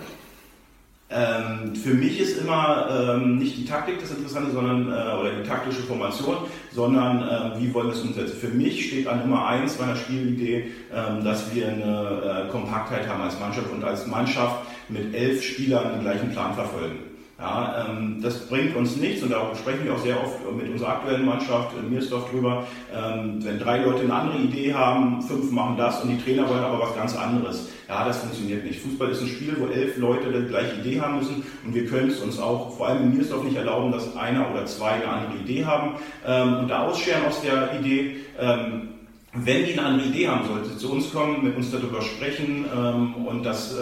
Ähm, 1.12 1.74
für 1.74 1.94
mich 1.94 2.20
ist 2.20 2.38
immer 2.38 3.16
ähm, 3.16 3.38
nicht 3.38 3.56
die 3.56 3.64
Taktik 3.64 3.98
das 3.98 4.10
Interessante, 4.10 4.52
sondern 4.52 4.88
äh, 4.88 5.20
oder 5.20 5.32
die 5.42 5.48
taktische 5.48 5.80
Formation, 5.80 6.36
sondern 6.72 7.22
äh, 7.22 7.60
wie 7.60 7.72
wollen 7.74 7.88
wir 7.88 7.94
es 7.94 8.02
umsetzen. 8.02 8.36
Für 8.38 8.48
mich 8.48 8.88
steht 8.88 9.08
an 9.08 9.20
Nummer 9.20 9.46
eins 9.46 9.78
meiner 9.78 9.96
Spielidee, 9.96 10.70
ähm, 10.94 11.24
dass 11.24 11.52
wir 11.52 11.66
eine 11.66 12.48
Kompaktheit 12.52 13.08
haben 13.08 13.22
als 13.22 13.40
Mannschaft 13.40 13.72
und 13.72 13.82
als 13.82 14.06
Mannschaft 14.06 14.66
mit 14.88 15.12
elf 15.14 15.42
Spielern 15.42 15.94
den 15.94 16.02
gleichen 16.02 16.30
Plan 16.30 16.54
verfolgen. 16.54 17.09
Ja, 17.40 17.86
ähm, 17.88 18.18
das 18.20 18.46
bringt 18.48 18.76
uns 18.76 18.96
nichts 18.96 19.22
und 19.22 19.30
da 19.30 19.50
sprechen 19.56 19.84
wir 19.84 19.94
auch 19.94 19.98
sehr 19.98 20.22
oft 20.22 20.38
mit 20.54 20.70
unserer 20.70 20.90
aktuellen 20.90 21.24
Mannschaft 21.24 21.74
in 21.78 21.88
Miersdorf 21.88 22.30
drüber. 22.30 22.66
Ähm, 22.94 23.42
wenn 23.42 23.58
drei 23.58 23.78
Leute 23.78 24.02
eine 24.02 24.12
andere 24.12 24.38
Idee 24.38 24.74
haben, 24.74 25.22
fünf 25.22 25.50
machen 25.50 25.78
das 25.78 26.02
und 26.02 26.10
die 26.10 26.22
Trainer 26.22 26.46
wollen 26.50 26.62
aber 26.62 26.80
was 26.80 26.94
ganz 26.94 27.16
anderes. 27.16 27.70
Ja, 27.88 28.04
das 28.04 28.18
funktioniert 28.18 28.64
nicht. 28.64 28.80
Fußball 28.80 29.10
ist 29.10 29.22
ein 29.22 29.28
Spiel, 29.28 29.56
wo 29.58 29.68
elf 29.68 29.96
Leute 29.96 30.30
die 30.30 30.48
gleiche 30.48 30.80
Idee 30.80 31.00
haben 31.00 31.16
müssen 31.16 31.42
und 31.64 31.74
wir 31.74 31.86
können 31.86 32.10
es 32.10 32.20
uns 32.20 32.38
auch 32.38 32.76
vor 32.76 32.88
allem 32.88 33.04
in 33.04 33.16
Miersdorf 33.16 33.42
nicht 33.42 33.56
erlauben, 33.56 33.90
dass 33.90 34.14
einer 34.16 34.50
oder 34.50 34.66
zwei 34.66 34.90
eine 34.90 35.08
andere 35.08 35.38
Idee 35.38 35.64
haben 35.64 35.94
ähm, 36.26 36.58
und 36.58 36.68
da 36.68 36.86
ausscheren 36.86 37.24
aus 37.26 37.40
der 37.40 37.80
Idee. 37.80 38.16
Ähm, 38.38 38.99
wenn 39.32 39.64
die 39.64 39.72
eine 39.74 39.84
andere 39.84 40.08
Idee 40.08 40.26
haben 40.26 40.46
sollte, 40.46 40.76
zu 40.76 40.90
uns 40.90 41.12
kommen, 41.12 41.44
mit 41.44 41.56
uns 41.56 41.70
darüber 41.70 42.02
sprechen 42.02 42.64
ähm, 42.76 43.14
und 43.26 43.44
das, 43.44 43.74
äh, 43.74 43.78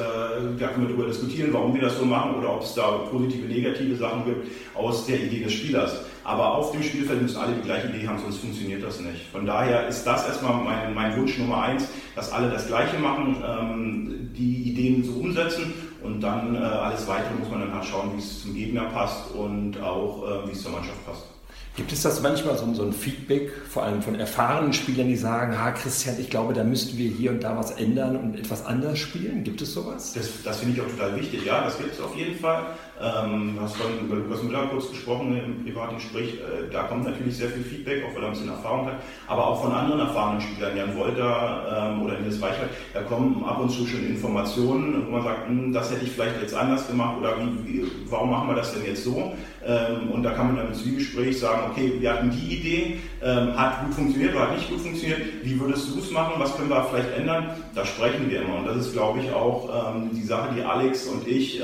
da 0.58 0.68
können 0.68 0.88
wir 0.88 0.94
darüber 0.94 1.06
diskutieren, 1.06 1.50
warum 1.52 1.74
wir 1.74 1.80
das 1.80 1.98
so 1.98 2.04
machen 2.04 2.34
oder 2.34 2.54
ob 2.54 2.62
es 2.62 2.74
da 2.74 2.82
positive, 3.10 3.46
negative 3.46 3.96
Sachen 3.96 4.26
gibt 4.26 4.46
aus 4.74 5.06
der 5.06 5.22
Idee 5.22 5.44
des 5.44 5.54
Spielers. 5.54 6.04
Aber 6.22 6.54
auf 6.54 6.72
dem 6.72 6.82
Spielfeld 6.82 7.22
müssen 7.22 7.38
alle 7.38 7.54
die 7.54 7.62
gleiche 7.62 7.88
Idee 7.88 8.06
haben, 8.06 8.18
sonst 8.18 8.38
funktioniert 8.38 8.84
das 8.84 9.00
nicht. 9.00 9.22
Von 9.32 9.46
daher 9.46 9.88
ist 9.88 10.04
das 10.04 10.26
erstmal 10.26 10.62
mein, 10.62 10.92
mein 10.92 11.16
Wunsch 11.16 11.38
Nummer 11.38 11.62
eins, 11.62 11.88
dass 12.14 12.30
alle 12.30 12.50
das 12.50 12.66
Gleiche 12.66 12.98
machen, 12.98 13.36
ähm, 13.42 14.30
die 14.36 14.70
Ideen 14.70 15.02
so 15.02 15.12
umsetzen 15.12 15.72
und 16.02 16.20
dann 16.20 16.54
äh, 16.54 16.58
alles 16.58 17.08
weitere 17.08 17.32
muss 17.38 17.48
man 17.48 17.60
dann 17.60 17.72
halt 17.72 17.86
schauen, 17.86 18.10
wie 18.14 18.18
es 18.18 18.42
zum 18.42 18.54
Gegner 18.54 18.84
passt 18.84 19.34
und 19.34 19.80
auch 19.80 20.44
äh, 20.44 20.48
wie 20.48 20.52
es 20.52 20.62
zur 20.62 20.72
Mannschaft 20.72 21.06
passt. 21.06 21.37
Gibt 21.78 21.92
es 21.92 22.02
das 22.02 22.20
manchmal 22.20 22.58
so, 22.58 22.74
so, 22.74 22.82
ein 22.82 22.92
Feedback, 22.92 23.52
vor 23.70 23.84
allem 23.84 24.02
von 24.02 24.16
erfahrenen 24.16 24.72
Spielern, 24.72 25.06
die 25.06 25.16
sagen, 25.16 25.56
ha 25.56 25.70
Christian, 25.70 26.16
ich 26.18 26.28
glaube, 26.28 26.52
da 26.52 26.64
müssten 26.64 26.98
wir 26.98 27.08
hier 27.08 27.30
und 27.30 27.44
da 27.44 27.56
was 27.56 27.70
ändern 27.70 28.16
und 28.16 28.36
etwas 28.36 28.66
anders 28.66 28.98
spielen? 28.98 29.44
Gibt 29.44 29.62
es 29.62 29.74
sowas? 29.74 30.12
Das, 30.12 30.42
das 30.42 30.58
finde 30.58 30.74
ich 30.74 30.80
auch 30.80 30.90
total 30.90 31.14
wichtig, 31.14 31.44
ja, 31.44 31.62
das 31.62 31.78
gibt 31.78 31.94
es 31.94 32.00
auf 32.00 32.16
jeden 32.16 32.36
Fall. 32.36 32.66
Ähm, 33.00 33.54
du 33.54 33.62
hast 33.62 33.76
vorhin 33.76 34.00
über 34.06 34.16
Lukas 34.16 34.42
Müller 34.42 34.66
kurz 34.70 34.90
gesprochen 34.90 35.36
im 35.36 35.64
privaten 35.64 35.96
Gespräch, 35.96 36.34
äh, 36.34 36.72
da 36.72 36.84
kommt 36.84 37.04
natürlich 37.04 37.36
sehr 37.36 37.48
viel 37.48 37.62
Feedback, 37.62 38.04
auch 38.04 38.14
weil 38.14 38.22
er 38.22 38.28
ein 38.28 38.32
bisschen 38.32 38.48
Erfahrung 38.48 38.86
hat, 38.86 38.96
aber 39.28 39.46
auch 39.46 39.62
von 39.62 39.72
anderen 39.72 40.00
erfahrenen 40.00 40.40
Spielern, 40.40 40.76
Jan 40.76 40.96
Wolter 40.96 41.92
ähm, 41.92 42.02
oder 42.02 42.18
Nils 42.18 42.40
Weichert, 42.40 42.70
da 42.94 43.02
kommen 43.02 43.44
ab 43.44 43.60
und 43.60 43.70
zu 43.70 43.86
schon 43.86 44.04
Informationen, 44.04 45.06
wo 45.06 45.12
man 45.12 45.22
sagt, 45.22 45.46
hm, 45.46 45.72
das 45.72 45.92
hätte 45.92 46.04
ich 46.04 46.10
vielleicht 46.10 46.40
jetzt 46.40 46.54
anders 46.54 46.88
gemacht 46.88 47.18
oder 47.20 47.36
wie, 47.38 47.68
wie, 47.68 47.86
warum 48.08 48.30
machen 48.30 48.48
wir 48.48 48.56
das 48.56 48.74
denn 48.74 48.84
jetzt 48.84 49.04
so? 49.04 49.32
Ähm, 49.64 50.10
und 50.10 50.22
da 50.22 50.30
kann 50.30 50.48
man 50.48 50.56
dann 50.56 50.68
im 50.68 50.74
Zwiegespräch 50.74 51.38
sagen, 51.38 51.70
okay, 51.70 51.92
wir 51.98 52.12
hatten 52.12 52.30
die 52.30 52.56
Idee, 52.56 52.98
ähm, 53.22 53.56
hat 53.56 53.84
gut 53.84 53.94
funktioniert 53.94 54.34
oder 54.34 54.48
hat 54.48 54.56
nicht 54.56 54.70
gut 54.70 54.80
funktioniert, 54.80 55.20
wie 55.42 55.60
würdest 55.60 55.94
du 55.94 56.00
es 56.00 56.10
machen, 56.10 56.34
was 56.38 56.56
können 56.56 56.70
wir 56.70 56.84
vielleicht 56.84 57.16
ändern? 57.16 57.50
Da 57.74 57.84
sprechen 57.84 58.30
wir 58.30 58.42
immer. 58.42 58.58
Und 58.58 58.66
das 58.66 58.76
ist, 58.76 58.92
glaube 58.92 59.20
ich, 59.20 59.32
auch 59.32 59.94
ähm, 59.94 60.10
die 60.12 60.22
Sache, 60.22 60.54
die 60.56 60.62
Alex 60.62 61.06
und 61.06 61.26
ich 61.26 61.60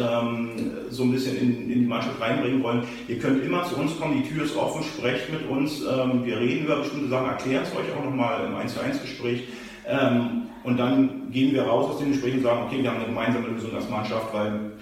so 0.90 1.02
ein 1.02 1.12
bisschen 1.12 1.23
in, 1.26 1.70
in, 1.70 1.80
die 1.80 1.86
Mannschaft 1.86 2.20
reinbringen 2.20 2.62
wollen. 2.62 2.82
Ihr 3.08 3.18
könnt 3.18 3.44
immer 3.44 3.64
zu 3.64 3.76
uns 3.76 3.98
kommen, 3.98 4.22
die 4.22 4.28
Tür 4.28 4.44
ist 4.44 4.56
offen, 4.56 4.82
sprecht 4.82 5.30
mit 5.30 5.48
uns, 5.48 5.82
wir 5.82 6.38
reden 6.38 6.64
über 6.64 6.76
bestimmte 6.76 7.08
Sachen, 7.08 7.28
erklären 7.28 7.64
es 7.64 7.70
euch 7.70 7.92
auch 7.96 8.04
nochmal 8.04 8.46
im 8.46 8.54
1 8.54 8.74
zu 8.74 8.80
1 8.80 9.00
Gespräch. 9.02 9.44
und 10.64 10.76
dann 10.78 11.30
gehen 11.30 11.52
wir 11.52 11.62
raus 11.62 11.90
aus 11.90 11.98
den 11.98 12.12
Gesprächen 12.12 12.38
und 12.38 12.44
sagen, 12.44 12.62
okay, 12.66 12.82
wir 12.82 12.90
haben 12.90 12.98
eine 12.98 13.06
gemeinsame 13.06 13.48
Lösung 13.48 13.74
als 13.74 13.88
Mannschaft, 13.88 14.32
weil 14.32 14.72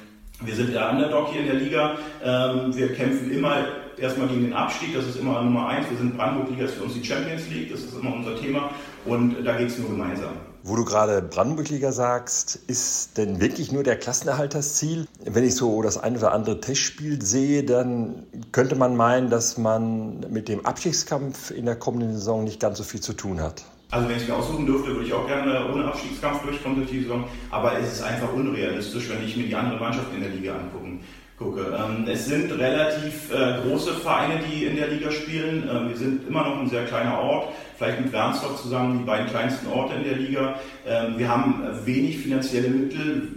wir 0.45 0.55
sind 0.55 0.73
der 0.73 0.91
Underdog 0.91 1.31
hier 1.33 1.43
in 1.43 1.47
der 1.47 1.57
Liga. 1.57 1.97
Ähm, 2.25 2.77
wir 2.77 2.95
kämpfen 2.95 3.31
immer 3.31 3.65
erstmal 3.99 4.29
gegen 4.29 4.43
den 4.43 4.53
Abstieg, 4.53 4.95
das 4.95 5.07
ist 5.07 5.17
immer 5.21 5.43
Nummer 5.43 5.69
eins. 5.69 5.89
Wir 5.91 5.99
sind 5.99 6.17
Brandenburg-Liga, 6.17 6.63
das 6.63 6.73
ist 6.73 6.79
für 6.79 6.85
uns 6.85 6.95
die 6.95 7.05
Champions 7.05 7.49
League, 7.51 7.71
das 7.71 7.81
ist 7.81 7.99
immer 7.99 8.15
unser 8.15 8.37
Thema 8.37 8.71
und 9.05 9.37
da 9.45 9.57
geht 9.57 9.69
es 9.69 9.79
nur 9.79 9.91
gemeinsam. 9.91 10.33
Wo 10.65 10.77
du 10.77 10.85
gerade 10.85 11.23
Brandenburg-Liga 11.23 11.91
sagst, 11.91 12.55
ist 12.69 13.19
denn 13.19 13.41
wirklich 13.41 13.73
nur 13.73 13.83
der 13.83 13.97
Klassenerhalt 13.97 14.55
das 14.55 14.77
Ziel? 14.77 15.09
Wenn 15.25 15.43
ich 15.43 15.57
so 15.57 15.83
das 15.83 15.99
ein 15.99 16.17
oder 16.17 16.33
andere 16.33 16.61
Testspiel 16.61 17.21
sehe, 17.21 17.65
dann 17.65 18.27
könnte 18.53 18.77
man 18.77 18.95
meinen, 18.95 19.29
dass 19.29 19.59
man 19.59 20.21
mit 20.31 20.49
dem 20.49 20.65
Abstiegskampf 20.65 21.51
in 21.51 21.67
der 21.67 21.75
kommenden 21.75 22.13
Saison 22.13 22.45
nicht 22.45 22.61
ganz 22.61 22.79
so 22.79 22.85
viel 22.85 23.01
zu 23.01 23.13
tun 23.13 23.41
hat. 23.41 23.65
Also 23.91 24.09
wenn 24.09 24.17
ich 24.17 24.29
mir 24.29 24.37
aussuchen 24.37 24.65
dürfte, 24.65 24.91
würde 24.91 25.05
ich 25.05 25.13
auch 25.13 25.27
gerne 25.27 25.69
ohne 25.69 25.85
Abstiegskampf 25.87 26.43
durchkommen 26.45 26.79
durch 26.79 26.91
die 26.91 27.03
Saison. 27.03 27.25
Aber 27.51 27.77
es 27.79 27.95
ist 27.95 28.03
einfach 28.03 28.33
unrealistisch, 28.33 29.11
wenn 29.11 29.27
ich 29.27 29.37
mir 29.37 29.49
die 29.49 29.57
anderen 29.57 29.81
Mannschaften 29.81 30.15
in 30.15 30.23
der 30.23 30.31
Liga 30.31 30.55
angucken. 30.55 31.01
Gucke. 31.43 31.67
Ähm, 31.77 32.07
es 32.09 32.27
sind 32.27 32.53
relativ 32.53 33.33
äh, 33.33 33.61
große 33.63 33.95
Vereine, 33.95 34.41
die 34.49 34.65
in 34.65 34.77
der 34.77 34.89
Liga 34.89 35.11
spielen. 35.11 35.69
Ähm, 35.71 35.89
wir 35.89 35.97
sind 35.97 36.29
immer 36.29 36.45
noch 36.45 36.61
ein 36.61 36.69
sehr 36.69 36.85
kleiner 36.85 37.19
Ort, 37.19 37.49
vielleicht 37.77 38.01
mit 38.01 38.13
Wernsdorf 38.13 38.63
zusammen 38.63 38.99
die 38.99 39.05
beiden 39.05 39.27
kleinsten 39.27 39.67
Orte 39.69 39.95
in 39.97 40.05
der 40.05 40.17
Liga. 40.17 40.55
Ähm, 40.87 41.19
wir 41.19 41.29
haben 41.29 41.63
wenig 41.85 42.19
finanzielle 42.19 42.69
Mittel 42.69 43.29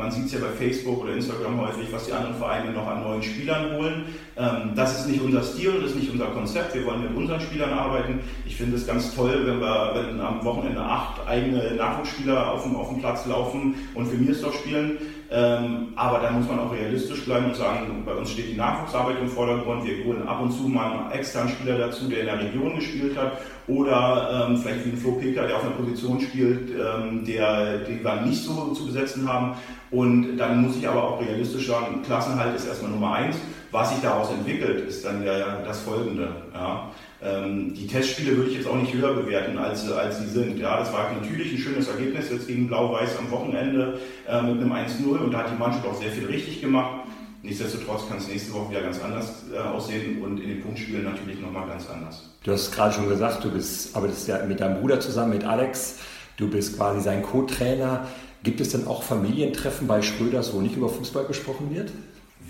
man 0.00 0.10
sieht 0.10 0.26
es 0.26 0.32
ja 0.32 0.38
bei 0.40 0.48
Facebook 0.48 1.02
oder 1.02 1.14
Instagram 1.14 1.60
häufig, 1.60 1.92
was 1.92 2.06
die 2.06 2.12
anderen 2.12 2.36
Vereine 2.36 2.72
noch 2.72 2.86
an 2.86 3.02
neuen 3.02 3.22
Spielern 3.22 3.76
holen. 3.76 4.04
Ähm, 4.36 4.72
das 4.74 5.00
ist 5.00 5.08
nicht 5.08 5.20
unser 5.20 5.42
Stil, 5.42 5.72
das 5.80 5.90
ist 5.90 5.96
nicht 5.96 6.10
unser 6.10 6.26
Konzept. 6.26 6.74
Wir 6.74 6.86
wollen 6.86 7.02
mit 7.02 7.14
unseren 7.14 7.40
Spielern 7.40 7.72
arbeiten. 7.72 8.20
Ich 8.46 8.56
finde 8.56 8.76
es 8.76 8.86
ganz 8.86 9.14
toll, 9.14 9.42
wenn 9.44 9.60
wir 9.60 9.92
wenn 9.94 10.20
am 10.20 10.44
Wochenende 10.44 10.80
acht 10.80 11.26
eigene 11.26 11.74
Nachwuchsspieler 11.74 12.50
auf 12.50 12.62
dem, 12.62 12.76
auf 12.76 12.88
dem 12.88 13.00
Platz 13.00 13.26
laufen 13.26 13.74
und 13.94 14.06
für 14.06 14.16
Mirsdorf 14.16 14.54
spielen. 14.54 14.98
Ähm, 15.32 15.92
aber 15.94 16.18
da 16.18 16.32
muss 16.32 16.48
man 16.48 16.58
auch 16.58 16.72
realistisch 16.72 17.24
bleiben 17.24 17.46
und 17.46 17.56
sagen, 17.56 18.02
bei 18.04 18.12
uns 18.14 18.30
steht 18.32 18.50
die 18.50 18.56
Nachwuchsarbeit 18.56 19.16
im 19.20 19.28
Vordergrund. 19.28 19.84
Wir 19.84 20.04
holen 20.04 20.26
ab 20.26 20.42
und 20.42 20.50
zu 20.50 20.64
mal 20.64 20.90
einen 20.90 21.10
externen 21.12 21.50
Spieler 21.50 21.78
dazu, 21.78 22.08
der 22.08 22.20
in 22.20 22.26
der 22.26 22.40
Region 22.40 22.74
gespielt 22.74 23.16
hat. 23.16 23.38
Oder 23.68 24.48
ähm, 24.48 24.56
vielleicht 24.56 24.86
wie 24.86 24.90
ein 24.90 24.96
Flo 24.96 25.12
Picker, 25.12 25.46
der 25.46 25.56
auf 25.56 25.62
einer 25.62 25.76
Position 25.76 26.20
spielt, 26.20 26.70
ähm, 26.70 27.24
der, 27.24 27.78
die 27.78 28.02
wir 28.02 28.22
nicht 28.22 28.42
so 28.42 28.72
zu 28.72 28.86
besetzen 28.86 29.32
haben. 29.32 29.54
Und 29.92 30.36
dann 30.36 30.62
muss 30.62 30.76
ich 30.76 30.88
aber 30.88 31.04
auch 31.04 31.20
realistisch 31.20 31.68
sagen, 31.68 32.02
Klassenhalt 32.02 32.56
ist 32.56 32.66
erstmal 32.66 32.90
Nummer 32.90 33.12
eins. 33.12 33.36
Was 33.70 33.90
sich 33.90 34.00
daraus 34.00 34.30
entwickelt, 34.32 34.88
ist 34.88 35.04
dann 35.04 35.24
ja 35.24 35.58
das 35.64 35.80
Folgende. 35.82 36.28
Ja. 36.52 36.90
Ähm, 37.22 37.74
die 37.74 37.86
Testspiele 37.86 38.36
würde 38.36 38.50
ich 38.50 38.56
jetzt 38.56 38.66
auch 38.66 38.76
nicht 38.76 38.94
höher 38.94 39.12
bewerten, 39.12 39.58
als, 39.58 39.90
als 39.92 40.20
sie 40.20 40.26
sind. 40.26 40.58
Ja, 40.58 40.78
das 40.78 40.92
war 40.92 41.12
natürlich 41.12 41.52
ein 41.52 41.58
schönes 41.58 41.88
Ergebnis 41.88 42.30
jetzt 42.30 42.46
gegen 42.46 42.66
Blau-Weiß 42.66 43.18
am 43.18 43.30
Wochenende 43.30 43.98
äh, 44.26 44.40
mit 44.42 44.60
einem 44.60 44.72
1-0 44.72 45.04
und 45.18 45.30
da 45.30 45.38
hat 45.38 45.50
die 45.50 45.58
Mannschaft 45.58 45.86
auch 45.86 46.00
sehr 46.00 46.10
viel 46.10 46.26
richtig 46.26 46.60
gemacht. 46.62 47.04
Nichtsdestotrotz 47.42 48.06
kann 48.08 48.18
es 48.18 48.28
nächste 48.28 48.52
Woche 48.52 48.70
wieder 48.70 48.82
ganz 48.82 49.02
anders 49.02 49.44
äh, 49.52 49.58
aussehen 49.58 50.22
und 50.22 50.38
in 50.40 50.48
den 50.48 50.62
Punktspielen 50.62 51.04
natürlich 51.04 51.40
nochmal 51.40 51.66
ganz 51.68 51.88
anders. 51.88 52.30
Du 52.42 52.52
hast 52.52 52.72
gerade 52.72 52.94
schon 52.94 53.08
gesagt, 53.08 53.44
du 53.44 53.50
bist, 53.50 53.94
arbeitest 53.96 54.28
ja 54.28 54.44
mit 54.46 54.60
deinem 54.60 54.80
Bruder 54.80 55.00
zusammen, 55.00 55.32
mit 55.32 55.44
Alex. 55.44 55.98
Du 56.36 56.48
bist 56.48 56.76
quasi 56.76 57.00
sein 57.00 57.22
Co-Trainer. 57.22 58.06
Gibt 58.42 58.60
es 58.62 58.70
denn 58.70 58.86
auch 58.86 59.02
Familientreffen 59.02 59.86
bei 59.86 60.00
Schröders, 60.00 60.54
wo 60.54 60.62
nicht 60.62 60.76
über 60.76 60.88
Fußball 60.88 61.26
gesprochen 61.26 61.74
wird? 61.74 61.92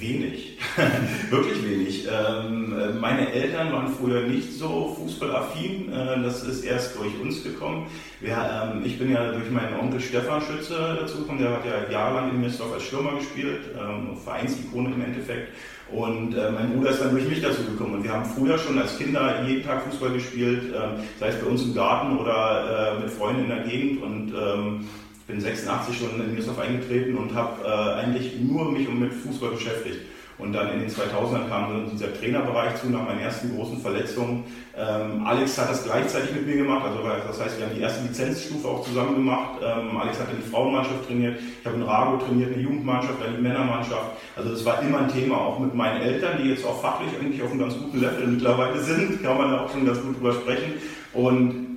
Wenig, 0.00 0.58
wirklich 1.30 1.64
wenig. 1.64 2.08
Ähm, 2.10 3.00
meine 3.00 3.32
Eltern 3.32 3.72
waren 3.72 3.88
früher 3.88 4.22
nicht 4.22 4.52
so 4.52 4.96
fußballaffin, 4.98 5.92
äh, 5.92 6.22
das 6.22 6.42
ist 6.42 6.64
erst 6.64 6.96
durch 6.96 7.12
uns 7.20 7.44
gekommen. 7.44 7.86
Wir, 8.20 8.36
ähm, 8.72 8.82
ich 8.84 8.98
bin 8.98 9.10
ja 9.12 9.30
durch 9.30 9.50
meinen 9.50 9.78
Onkel 9.78 10.00
Stefan 10.00 10.40
Schütze 10.40 10.96
dazugekommen, 11.00 11.42
der 11.42 11.52
hat 11.52 11.66
ja 11.66 11.92
jahrelang 11.92 12.30
in 12.30 12.40
Mirsdorf 12.40 12.72
als 12.72 12.84
Stürmer 12.84 13.16
gespielt, 13.16 13.60
ähm, 13.78 14.16
Vereinsikone 14.16 14.94
im 14.94 15.02
Endeffekt. 15.02 15.48
Und 15.92 16.36
äh, 16.36 16.50
mein 16.52 16.72
Bruder 16.72 16.90
ist 16.90 17.00
dann 17.00 17.10
durch 17.10 17.28
mich 17.28 17.42
dazu 17.42 17.64
gekommen. 17.64 17.94
Und 17.94 18.04
wir 18.04 18.12
haben 18.12 18.24
früher 18.24 18.56
schon 18.58 18.78
als 18.78 18.96
Kinder 18.96 19.44
jeden 19.46 19.64
Tag 19.64 19.82
Fußball 19.82 20.12
gespielt, 20.12 20.72
äh, 20.72 21.00
sei 21.18 21.28
es 21.28 21.36
bei 21.36 21.46
uns 21.46 21.64
im 21.64 21.74
Garten 21.74 22.16
oder 22.16 22.96
äh, 22.96 23.00
mit 23.00 23.10
Freunden 23.10 23.42
in 23.42 23.48
der 23.48 23.64
Gegend. 23.64 24.02
Und 24.02 24.32
ähm, 24.32 24.88
bin 25.30 25.40
86 25.40 25.98
schon 25.98 26.20
in 26.20 26.34
Newsdorf 26.34 26.58
eingetreten 26.58 27.16
und 27.16 27.34
habe 27.34 27.64
äh, 27.64 28.00
eigentlich 28.00 28.38
nur 28.40 28.70
mich 28.70 28.88
mit 28.88 29.12
Fußball 29.12 29.50
beschäftigt. 29.50 30.00
Und 30.40 30.54
dann 30.54 30.72
in 30.72 30.80
den 30.80 30.88
2000ern 30.88 31.48
kam 31.48 31.90
dieser 31.92 32.14
Trainerbereich 32.14 32.76
zu 32.76 32.88
nach 32.88 33.04
meinen 33.04 33.20
ersten 33.20 33.54
großen 33.54 33.78
Verletzungen. 33.78 34.44
Ähm, 34.74 35.26
Alex 35.26 35.58
hat 35.58 35.68
das 35.68 35.84
gleichzeitig 35.84 36.32
mit 36.32 36.46
mir 36.46 36.56
gemacht, 36.56 36.82
also 36.86 37.02
das 37.02 37.40
heißt, 37.40 37.58
wir 37.58 37.66
haben 37.66 37.74
die 37.74 37.82
erste 37.82 38.06
Lizenzstufe 38.06 38.66
auch 38.66 38.82
zusammen 38.82 39.16
gemacht. 39.16 39.60
Ähm, 39.62 39.98
Alex 39.98 40.18
hat 40.18 40.28
die 40.32 40.50
Frauenmannschaft 40.50 41.06
trainiert, 41.06 41.38
ich 41.60 41.66
habe 41.66 41.76
in 41.76 41.82
Rago 41.82 42.24
trainiert, 42.24 42.54
eine 42.54 42.62
Jugendmannschaft, 42.62 43.16
die 43.36 43.42
Männermannschaft. 43.42 44.12
Also 44.34 44.50
das 44.50 44.64
war 44.64 44.80
immer 44.80 45.00
ein 45.00 45.12
Thema, 45.12 45.36
auch 45.36 45.58
mit 45.58 45.74
meinen 45.74 46.00
Eltern, 46.00 46.38
die 46.42 46.48
jetzt 46.48 46.64
auch 46.64 46.80
fachlich 46.80 47.10
eigentlich 47.20 47.42
auf 47.42 47.50
einem 47.50 47.60
ganz 47.60 47.76
guten 47.76 48.00
Level 48.00 48.26
mittlerweile 48.26 48.80
sind, 48.80 49.22
kann 49.22 49.36
man 49.36 49.50
da 49.50 49.60
auch 49.60 49.70
schon 49.70 49.84
ganz 49.84 50.00
gut 50.00 50.16
drüber 50.16 50.32
sprechen. 50.32 50.72
Und 51.12 51.69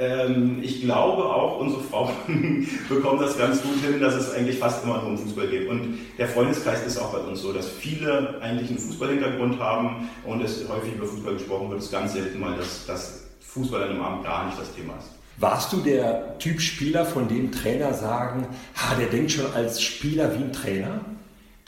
ähm, 0.00 0.58
ich 0.62 0.80
glaube 0.80 1.24
auch, 1.24 1.60
unsere 1.60 1.82
Frauen 1.82 2.10
bekommen 2.88 3.20
das 3.20 3.36
ganz 3.38 3.62
gut 3.62 3.76
hin, 3.84 4.00
dass 4.00 4.14
es 4.14 4.32
eigentlich 4.32 4.58
fast 4.58 4.82
immer 4.82 4.98
nur 5.02 5.10
um 5.10 5.18
Fußball 5.18 5.46
geht. 5.46 5.68
Und 5.68 5.98
der 6.16 6.26
Freundeskreis 6.26 6.84
ist 6.86 6.96
auch 6.96 7.12
bei 7.12 7.18
uns 7.18 7.42
so, 7.42 7.52
dass 7.52 7.68
viele 7.68 8.40
eigentlich 8.40 8.70
einen 8.70 8.78
Fußballhintergrund 8.78 9.60
haben 9.60 10.08
und 10.24 10.42
es 10.42 10.66
häufig 10.68 10.94
über 10.94 11.06
Fußball 11.06 11.34
gesprochen 11.34 11.68
wird. 11.68 11.80
Es 11.80 11.86
ist 11.86 11.92
ganz 11.92 12.14
selten 12.14 12.40
mal, 12.40 12.56
dass, 12.56 12.86
dass 12.86 13.24
Fußball 13.40 13.80
dann 13.80 13.96
im 13.96 14.02
Abend 14.02 14.24
gar 14.24 14.46
nicht 14.46 14.58
das 14.58 14.74
Thema 14.74 14.94
ist. 14.98 15.10
Warst 15.36 15.72
du 15.72 15.80
der 15.80 16.38
Typ 16.38 16.60
Spieler, 16.60 17.04
von 17.04 17.28
dem 17.28 17.52
Trainer 17.52 17.92
sagen, 17.94 18.46
ha, 18.76 18.94
der 18.94 19.08
denkt 19.08 19.32
schon 19.32 19.52
als 19.54 19.82
Spieler 19.82 20.32
wie 20.34 20.44
ein 20.44 20.52
Trainer? 20.52 21.00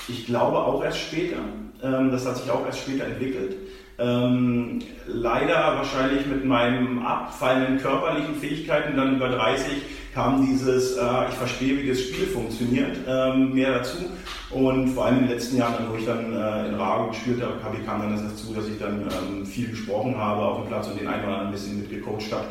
Ich 0.08 0.26
glaube 0.26 0.58
auch 0.58 0.82
erst 0.82 0.98
später. 1.00 1.36
Ähm, 1.82 2.10
das 2.10 2.26
hat 2.26 2.38
sich 2.38 2.50
auch 2.50 2.64
erst 2.64 2.80
später 2.80 3.04
entwickelt. 3.04 3.56
Ähm, 4.02 4.80
leider 5.06 5.76
wahrscheinlich 5.76 6.26
mit 6.26 6.44
meinen 6.44 7.02
abfallenden 7.02 7.78
körperlichen 7.78 8.35
Fähigkeiten 8.35 8.97
dann 8.97 9.16
über 9.16 9.28
30 9.28 9.75
kam 10.12 10.44
dieses, 10.44 10.97
äh, 10.97 11.28
ich 11.28 11.35
verstehe, 11.35 11.80
wie 11.80 11.88
das 11.88 12.00
Spiel 12.00 12.26
funktioniert, 12.26 12.97
ähm, 13.06 13.54
mehr 13.54 13.78
dazu. 13.78 13.99
Und 14.50 14.88
vor 14.88 15.06
allem 15.06 15.18
in 15.18 15.25
den 15.25 15.32
letzten 15.32 15.56
Jahren, 15.56 15.87
wo 15.90 15.97
ich 15.97 16.04
dann 16.04 16.32
äh, 16.32 16.68
in 16.68 16.75
Rago 16.75 17.09
gespielt 17.09 17.40
habe, 17.42 17.54
kam 17.87 18.00
dann 18.00 18.12
das 18.12 18.23
dazu, 18.23 18.52
dass 18.52 18.68
ich 18.68 18.78
dann 18.78 19.02
ähm, 19.02 19.47
viel 19.47 19.68
gesprochen 19.68 20.16
habe 20.16 20.42
auf 20.42 20.62
dem 20.62 20.68
Platz 20.68 20.88
und 20.88 21.00
den 21.00 21.06
einen 21.06 21.25
oder 21.25 21.32
anderen 21.32 21.47
ein 21.47 21.52
bisschen 21.52 21.78
mitgecoacht 21.78 22.32
habe. 22.32 22.44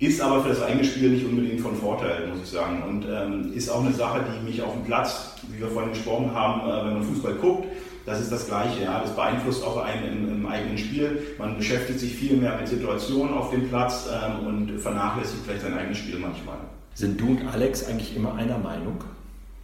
Ist 0.00 0.20
aber 0.20 0.42
für 0.42 0.48
das 0.50 0.60
eigene 0.60 0.84
Spiel 0.84 1.10
nicht 1.10 1.24
unbedingt 1.24 1.60
von 1.60 1.76
Vorteil, 1.76 2.26
muss 2.28 2.40
ich 2.42 2.50
sagen. 2.50 2.82
Und 2.82 3.06
ähm, 3.08 3.52
ist 3.54 3.70
auch 3.70 3.82
eine 3.82 3.94
Sache, 3.94 4.20
die 4.28 4.44
mich 4.44 4.60
auf 4.60 4.72
dem 4.74 4.84
Platz, 4.84 5.36
wie 5.48 5.60
wir 5.60 5.68
vorhin 5.68 5.92
gesprochen 5.92 6.34
haben, 6.34 6.68
äh, 6.68 6.84
wenn 6.84 6.94
man 6.94 7.02
Fußball 7.04 7.34
guckt, 7.34 7.68
das 8.06 8.20
ist 8.20 8.30
das 8.30 8.46
Gleiche. 8.46 8.84
Ja. 8.84 9.00
Das 9.00 9.14
beeinflusst 9.14 9.64
auch 9.64 9.82
einen 9.82 10.04
im, 10.04 10.28
im, 10.28 10.46
eigenen 10.46 10.78
Spiel. 10.78 11.22
Man 11.38 11.56
beschäftigt 11.56 12.00
sich 12.00 12.14
viel 12.14 12.36
mehr 12.36 12.56
mit 12.56 12.68
Situationen 12.68 13.34
auf 13.34 13.50
dem 13.50 13.68
Platz 13.68 14.08
ähm, 14.12 14.46
und 14.46 14.78
vernachlässigt 14.80 15.42
vielleicht 15.44 15.62
sein 15.62 15.76
eigenes 15.76 15.98
Spiel 15.98 16.18
manchmal. 16.18 16.56
Sind 16.94 17.20
du 17.20 17.28
und 17.28 17.46
Alex 17.48 17.86
eigentlich 17.86 18.14
immer 18.14 18.34
einer 18.34 18.58
Meinung, 18.58 19.02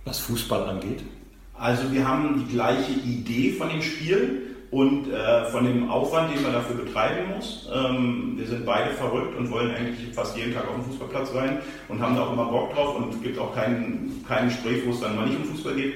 was 0.05 0.19
Fußball 0.19 0.69
angeht? 0.69 1.03
Also 1.55 1.93
wir 1.93 2.09
haben 2.09 2.45
die 2.47 2.53
gleiche 2.53 2.93
Idee 2.93 3.53
von 3.53 3.69
dem 3.69 3.83
Spiel 3.83 4.51
und 4.71 5.13
äh, 5.13 5.45
von 5.47 5.65
dem 5.65 5.91
Aufwand, 5.91 6.35
den 6.35 6.43
man 6.43 6.53
dafür 6.53 6.77
betreiben 6.77 7.35
muss. 7.35 7.69
Ähm, 7.75 8.35
wir 8.37 8.47
sind 8.47 8.65
beide 8.65 8.95
verrückt 8.95 9.37
und 9.37 9.51
wollen 9.51 9.75
eigentlich 9.75 10.15
fast 10.15 10.37
jeden 10.37 10.55
Tag 10.55 10.69
auf 10.69 10.77
dem 10.77 10.85
Fußballplatz 10.85 11.33
sein 11.33 11.59
und 11.89 12.01
haben 12.01 12.15
da 12.15 12.23
auch 12.23 12.33
immer 12.33 12.47
Bock 12.47 12.73
drauf 12.73 12.97
und 12.97 13.23
gibt 13.23 13.39
auch 13.39 13.55
kein, 13.55 14.11
kein 14.29 14.47
Gespräch, 14.47 14.87
wo 14.87 14.93
es 14.93 15.01
dann 15.01 15.17
mal 15.17 15.27
nicht 15.27 15.39
um 15.39 15.45
Fußball 15.45 15.75
geht. 15.75 15.95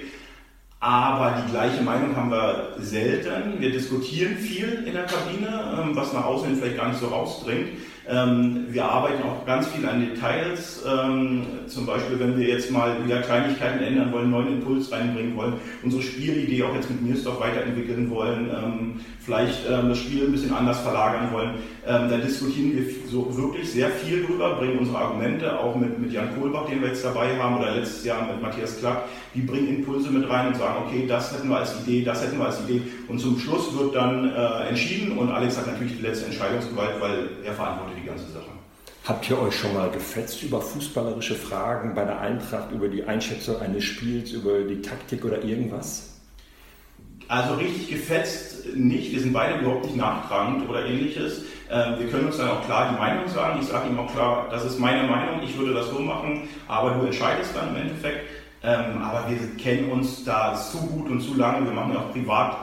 Aber 0.85 1.43
die 1.43 1.51
gleiche 1.51 1.83
Meinung 1.83 2.15
haben 2.15 2.31
wir 2.31 2.75
selten. 2.77 3.59
Wir 3.59 3.73
diskutieren 3.73 4.37
viel 4.37 4.85
in 4.87 4.93
der 4.93 5.05
Kabine, 5.05 5.81
ähm, 5.81 5.97
was 5.97 6.13
nach 6.13 6.27
außen 6.27 6.57
vielleicht 6.57 6.77
gar 6.77 6.89
nicht 6.89 7.01
so 7.01 7.07
rausdringt. 7.07 7.69
Ähm, 8.07 8.67
wir 8.69 8.85
arbeiten 8.85 9.23
auch 9.23 9.47
ganz 9.47 9.67
viel 9.69 9.89
an 9.89 10.01
Details. 10.01 10.85
Ähm, 10.87 11.47
zum 11.69 11.87
Beispiel, 11.87 12.21
wenn 12.21 12.39
wir 12.39 12.47
jetzt 12.47 12.71
mal 12.71 13.03
wieder 13.03 13.23
Kleinigkeiten 13.23 13.83
ändern 13.83 14.13
wollen, 14.13 14.31
neuen 14.31 14.59
Impuls 14.59 14.93
reinbringen 14.93 15.35
wollen, 15.39 15.55
unsere 15.83 16.03
Spielidee 16.03 16.63
auch 16.65 16.75
jetzt 16.75 16.91
mit 16.91 17.01
Mirstoff 17.01 17.41
weiterentwickeln 17.41 18.11
wollen, 18.11 19.01
vielleicht 19.25 19.67
das 19.67 19.99
Spiel 19.99 20.27
ein 20.27 20.33
bisschen 20.33 20.53
anders 20.53 20.81
verlagern 20.81 21.33
wollen, 21.33 21.55
ähm, 21.87 22.09
da 22.09 22.17
diskutieren 22.17 22.75
wir 22.75 22.85
so 23.11 23.37
wirklich 23.37 23.71
sehr 23.71 23.91
viel 23.91 24.25
drüber, 24.25 24.57
bringen 24.57 24.79
unsere 24.79 24.99
Argumente, 24.99 25.59
auch 25.59 25.77
mit, 25.77 25.99
mit 25.99 26.13
Jan 26.13 26.39
Kohlbach, 26.39 26.67
den 26.67 26.81
wir 26.81 26.89
jetzt 26.89 27.05
dabei 27.05 27.39
haben, 27.39 27.59
oder 27.59 27.75
letztes 27.75 28.05
Jahr 28.05 28.27
mit 28.27 28.41
Matthias 28.41 28.79
Klapp, 28.79 29.09
die 29.35 29.41
bringen 29.41 29.69
Impulse 29.69 30.11
mit 30.11 30.29
rein 30.29 30.49
und 30.49 30.57
sagen, 30.57 30.85
okay, 30.87 31.07
das 31.07 31.33
hätten 31.33 31.49
wir 31.49 31.59
als 31.59 31.75
Idee, 31.81 32.05
das 32.05 32.23
hätten 32.23 32.39
wir 32.39 32.47
als 32.47 32.61
Idee. 32.61 32.83
Und 33.09 33.19
zum 33.19 33.39
Schluss 33.39 33.77
wird 33.77 33.95
dann 33.95 34.33
äh, 34.33 34.69
entschieden 34.69 35.19
und 35.19 35.31
Alex 35.31 35.57
hat 35.57 35.67
natürlich 35.67 35.97
die 35.97 36.03
letzte 36.03 36.27
Entscheidungsgewalt, 36.27 37.01
weil 37.01 37.29
er 37.45 37.53
verantwortet 37.53 37.97
die 38.03 38.07
ganze 38.07 38.31
Sache. 38.31 38.47
Habt 39.05 39.29
ihr 39.29 39.39
euch 39.39 39.55
schon 39.55 39.75
mal 39.75 39.91
gefetzt 39.91 40.43
über 40.43 40.63
fußballerische 40.63 41.35
Fragen 41.35 41.95
bei 41.95 42.05
der 42.05 42.21
Eintracht, 42.21 42.73
über 42.73 42.89
die 42.89 43.05
Einschätzung 43.05 43.61
eines 43.61 43.85
Spiels, 43.85 44.33
über 44.33 44.63
die 44.63 44.81
Taktik 44.81 45.25
oder 45.27 45.45
irgendwas? 45.45 46.15
Also 47.29 47.55
richtig 47.55 47.89
gefetzt 47.89 48.75
nicht. 48.75 49.13
Wir 49.13 49.21
sind 49.21 49.33
beide 49.33 49.61
überhaupt 49.61 49.85
nicht 49.85 49.97
nachtragend 49.97 50.69
oder 50.69 50.87
ähnliches. 50.87 51.43
Ähm, 51.71 51.99
wir 51.99 52.09
können 52.09 52.27
uns 52.27 52.37
dann 52.37 52.51
auch 52.51 52.65
klar 52.65 52.91
die 52.93 52.99
Meinung 52.99 53.29
sagen. 53.29 53.59
Ich 53.61 53.67
sage 53.67 53.89
ihm 53.89 53.99
auch 53.99 54.13
klar, 54.13 54.47
das 54.51 54.65
ist 54.65 54.79
meine 54.79 55.09
Meinung, 55.09 55.43
ich 55.43 55.57
würde 55.59 55.75
das 55.75 55.89
so 55.89 55.99
machen, 55.99 56.49
aber 56.69 56.91
du 56.91 57.07
entscheidest 57.07 57.57
dann 57.57 57.71
im 57.71 57.83
Endeffekt. 57.83 58.29
Ähm, 58.65 59.03
aber 59.03 59.29
wir 59.29 59.39
kennen 59.57 59.91
uns 59.91 60.25
da 60.25 60.55
zu 60.55 60.79
gut 60.79 61.11
und 61.11 61.21
zu 61.21 61.35
lange. 61.35 61.67
Wir 61.67 61.73
machen 61.73 61.93
ja 61.93 62.01
auch 62.01 62.13
privat 62.13 62.57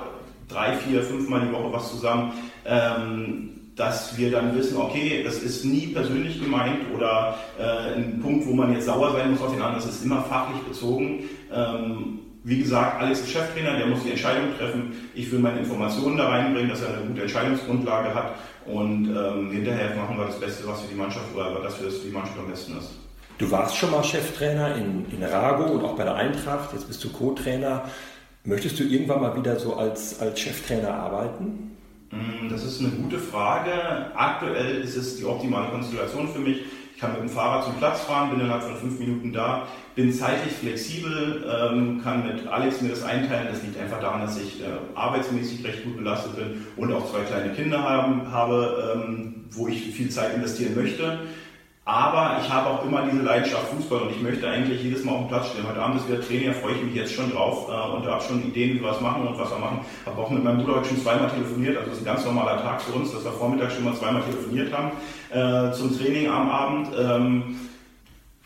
drei, 0.47 0.73
vier, 0.73 1.03
fünfmal 1.03 1.41
die 1.41 1.53
Woche 1.53 1.71
was 1.71 1.91
zusammen, 1.91 2.33
ähm, 2.65 3.49
dass 3.75 4.17
wir 4.17 4.31
dann 4.31 4.55
wissen, 4.55 4.77
okay, 4.77 5.23
das 5.23 5.37
ist 5.37 5.63
nie 5.63 5.87
persönlich 5.87 6.41
gemeint 6.41 6.79
oder 6.95 7.37
äh, 7.57 7.95
ein 7.95 8.19
Punkt, 8.19 8.45
wo 8.45 8.53
man 8.53 8.73
jetzt 8.73 8.85
sauer 8.85 9.11
sein 9.13 9.31
muss 9.31 9.41
auf 9.41 9.53
den 9.53 9.61
anderen. 9.61 9.83
Das 9.83 9.95
ist 9.95 10.03
immer 10.03 10.23
fachlich 10.23 10.61
bezogen. 10.63 11.23
Wie 12.43 12.57
gesagt, 12.57 12.99
Alex 12.99 13.19
ist 13.19 13.31
Cheftrainer, 13.31 13.77
der 13.77 13.85
muss 13.85 14.01
die 14.03 14.09
Entscheidung 14.09 14.57
treffen. 14.57 14.93
Ich 15.13 15.31
will 15.31 15.39
meine 15.39 15.59
Informationen 15.59 16.17
da 16.17 16.27
reinbringen, 16.27 16.69
dass 16.71 16.81
er 16.81 16.95
eine 16.95 17.05
gute 17.05 17.21
Entscheidungsgrundlage 17.21 18.15
hat. 18.15 18.33
Und 18.65 19.15
ähm, 19.15 19.51
hinterher 19.51 19.95
machen 19.95 20.17
wir 20.17 20.25
das 20.25 20.39
Beste, 20.39 20.67
was 20.67 20.81
für 20.81 20.87
die 20.87 20.95
Mannschaft 20.95 21.35
oder 21.35 21.61
das 21.61 21.75
für 21.75 21.89
die 21.89 22.11
Mannschaft 22.11 22.39
am 22.39 22.47
besten 22.47 22.77
ist. 22.79 22.93
Du 23.41 23.49
warst 23.49 23.75
schon 23.75 23.89
mal 23.89 24.03
Cheftrainer 24.03 24.75
in, 24.75 25.03
in 25.11 25.23
Rago 25.23 25.63
und 25.63 25.83
auch 25.83 25.95
bei 25.95 26.03
der 26.03 26.13
Eintracht, 26.13 26.73
jetzt 26.73 26.87
bist 26.87 27.03
du 27.03 27.09
Co-Trainer. 27.09 27.85
Möchtest 28.43 28.79
du 28.79 28.83
irgendwann 28.83 29.19
mal 29.19 29.35
wieder 29.35 29.59
so 29.59 29.75
als, 29.77 30.21
als 30.21 30.39
Cheftrainer 30.39 30.93
arbeiten? 30.93 31.75
Mm, 32.11 32.49
das 32.49 32.63
ist 32.63 32.81
eine 32.81 32.89
gute 32.89 33.17
Frage. 33.17 33.71
Aktuell 34.15 34.81
ist 34.81 34.95
es 34.95 35.17
die 35.17 35.25
optimale 35.25 35.69
Konstellation 35.69 36.27
für 36.27 36.39
mich 36.39 36.61
kann 37.01 37.13
mit 37.13 37.21
dem 37.21 37.29
Fahrrad 37.29 37.65
zum 37.65 37.73
Platz 37.77 38.01
fahren, 38.01 38.29
bin 38.29 38.41
innerhalb 38.41 38.61
von 38.61 38.77
fünf 38.77 38.99
Minuten 38.99 39.33
da, 39.33 39.67
bin 39.95 40.13
zeitlich 40.13 40.53
flexibel, 40.53 41.43
ähm, 41.49 41.99
kann 42.03 42.27
mit 42.27 42.47
Alex 42.47 42.79
mir 42.81 42.89
das 42.89 43.01
einteilen. 43.01 43.47
Das 43.51 43.63
liegt 43.63 43.79
einfach 43.79 43.99
daran, 43.99 44.21
dass 44.21 44.39
ich 44.39 44.61
äh, 44.61 44.65
arbeitsmäßig 44.93 45.65
recht 45.65 45.83
gut 45.83 45.97
belastet 45.97 46.35
bin 46.35 46.63
und 46.77 46.93
auch 46.93 47.11
zwei 47.11 47.21
kleine 47.21 47.53
Kinder 47.53 47.81
habe, 47.81 48.93
ähm, 48.95 49.45
wo 49.49 49.67
ich 49.67 49.81
viel 49.91 50.09
Zeit 50.09 50.35
investieren 50.35 50.75
möchte. 50.75 51.21
Aber 51.91 52.39
ich 52.41 52.49
habe 52.49 52.69
auch 52.69 52.85
immer 52.85 53.01
diese 53.01 53.21
Leidenschaft 53.21 53.67
Fußball 53.75 54.03
und 54.03 54.11
ich 54.11 54.21
möchte 54.21 54.49
eigentlich 54.49 54.81
jedes 54.81 55.03
Mal 55.03 55.11
auf 55.11 55.19
den 55.23 55.27
Platz 55.27 55.49
stehen. 55.49 55.67
Heute 55.67 55.81
Abend 55.81 55.99
ist 55.99 56.07
wieder 56.07 56.21
Training, 56.21 56.47
da 56.47 56.53
freue 56.53 56.75
ich 56.75 56.83
mich 56.83 56.95
jetzt 56.95 57.11
schon 57.11 57.29
drauf 57.33 57.67
äh, 57.67 57.71
und 57.71 58.05
habe 58.05 58.23
schon 58.23 58.41
Ideen, 58.47 58.75
wie 58.75 58.81
wir 58.81 58.91
was 58.91 59.01
machen 59.01 59.27
und 59.27 59.37
was 59.37 59.51
wir 59.51 59.57
machen. 59.57 59.81
Habe 60.05 60.21
auch 60.21 60.29
mit 60.29 60.41
meinem 60.41 60.59
Bruder 60.59 60.77
heute 60.77 60.87
schon 60.87 61.01
zweimal 61.01 61.29
telefoniert, 61.29 61.75
also 61.75 61.89
das 61.89 61.99
ist 61.99 62.07
ein 62.07 62.13
ganz 62.13 62.23
normaler 62.23 62.61
Tag 62.61 62.81
für 62.81 62.93
uns, 62.93 63.11
dass 63.11 63.25
wir 63.25 63.33
vormittags 63.33 63.73
schon 63.73 63.83
mal 63.83 63.93
zweimal 63.93 64.21
telefoniert 64.21 64.71
haben 64.71 64.91
äh, 65.31 65.73
zum 65.73 65.97
Training 65.97 66.29
am 66.29 66.49
Abend. 66.49 66.87
Ähm, 66.97 67.55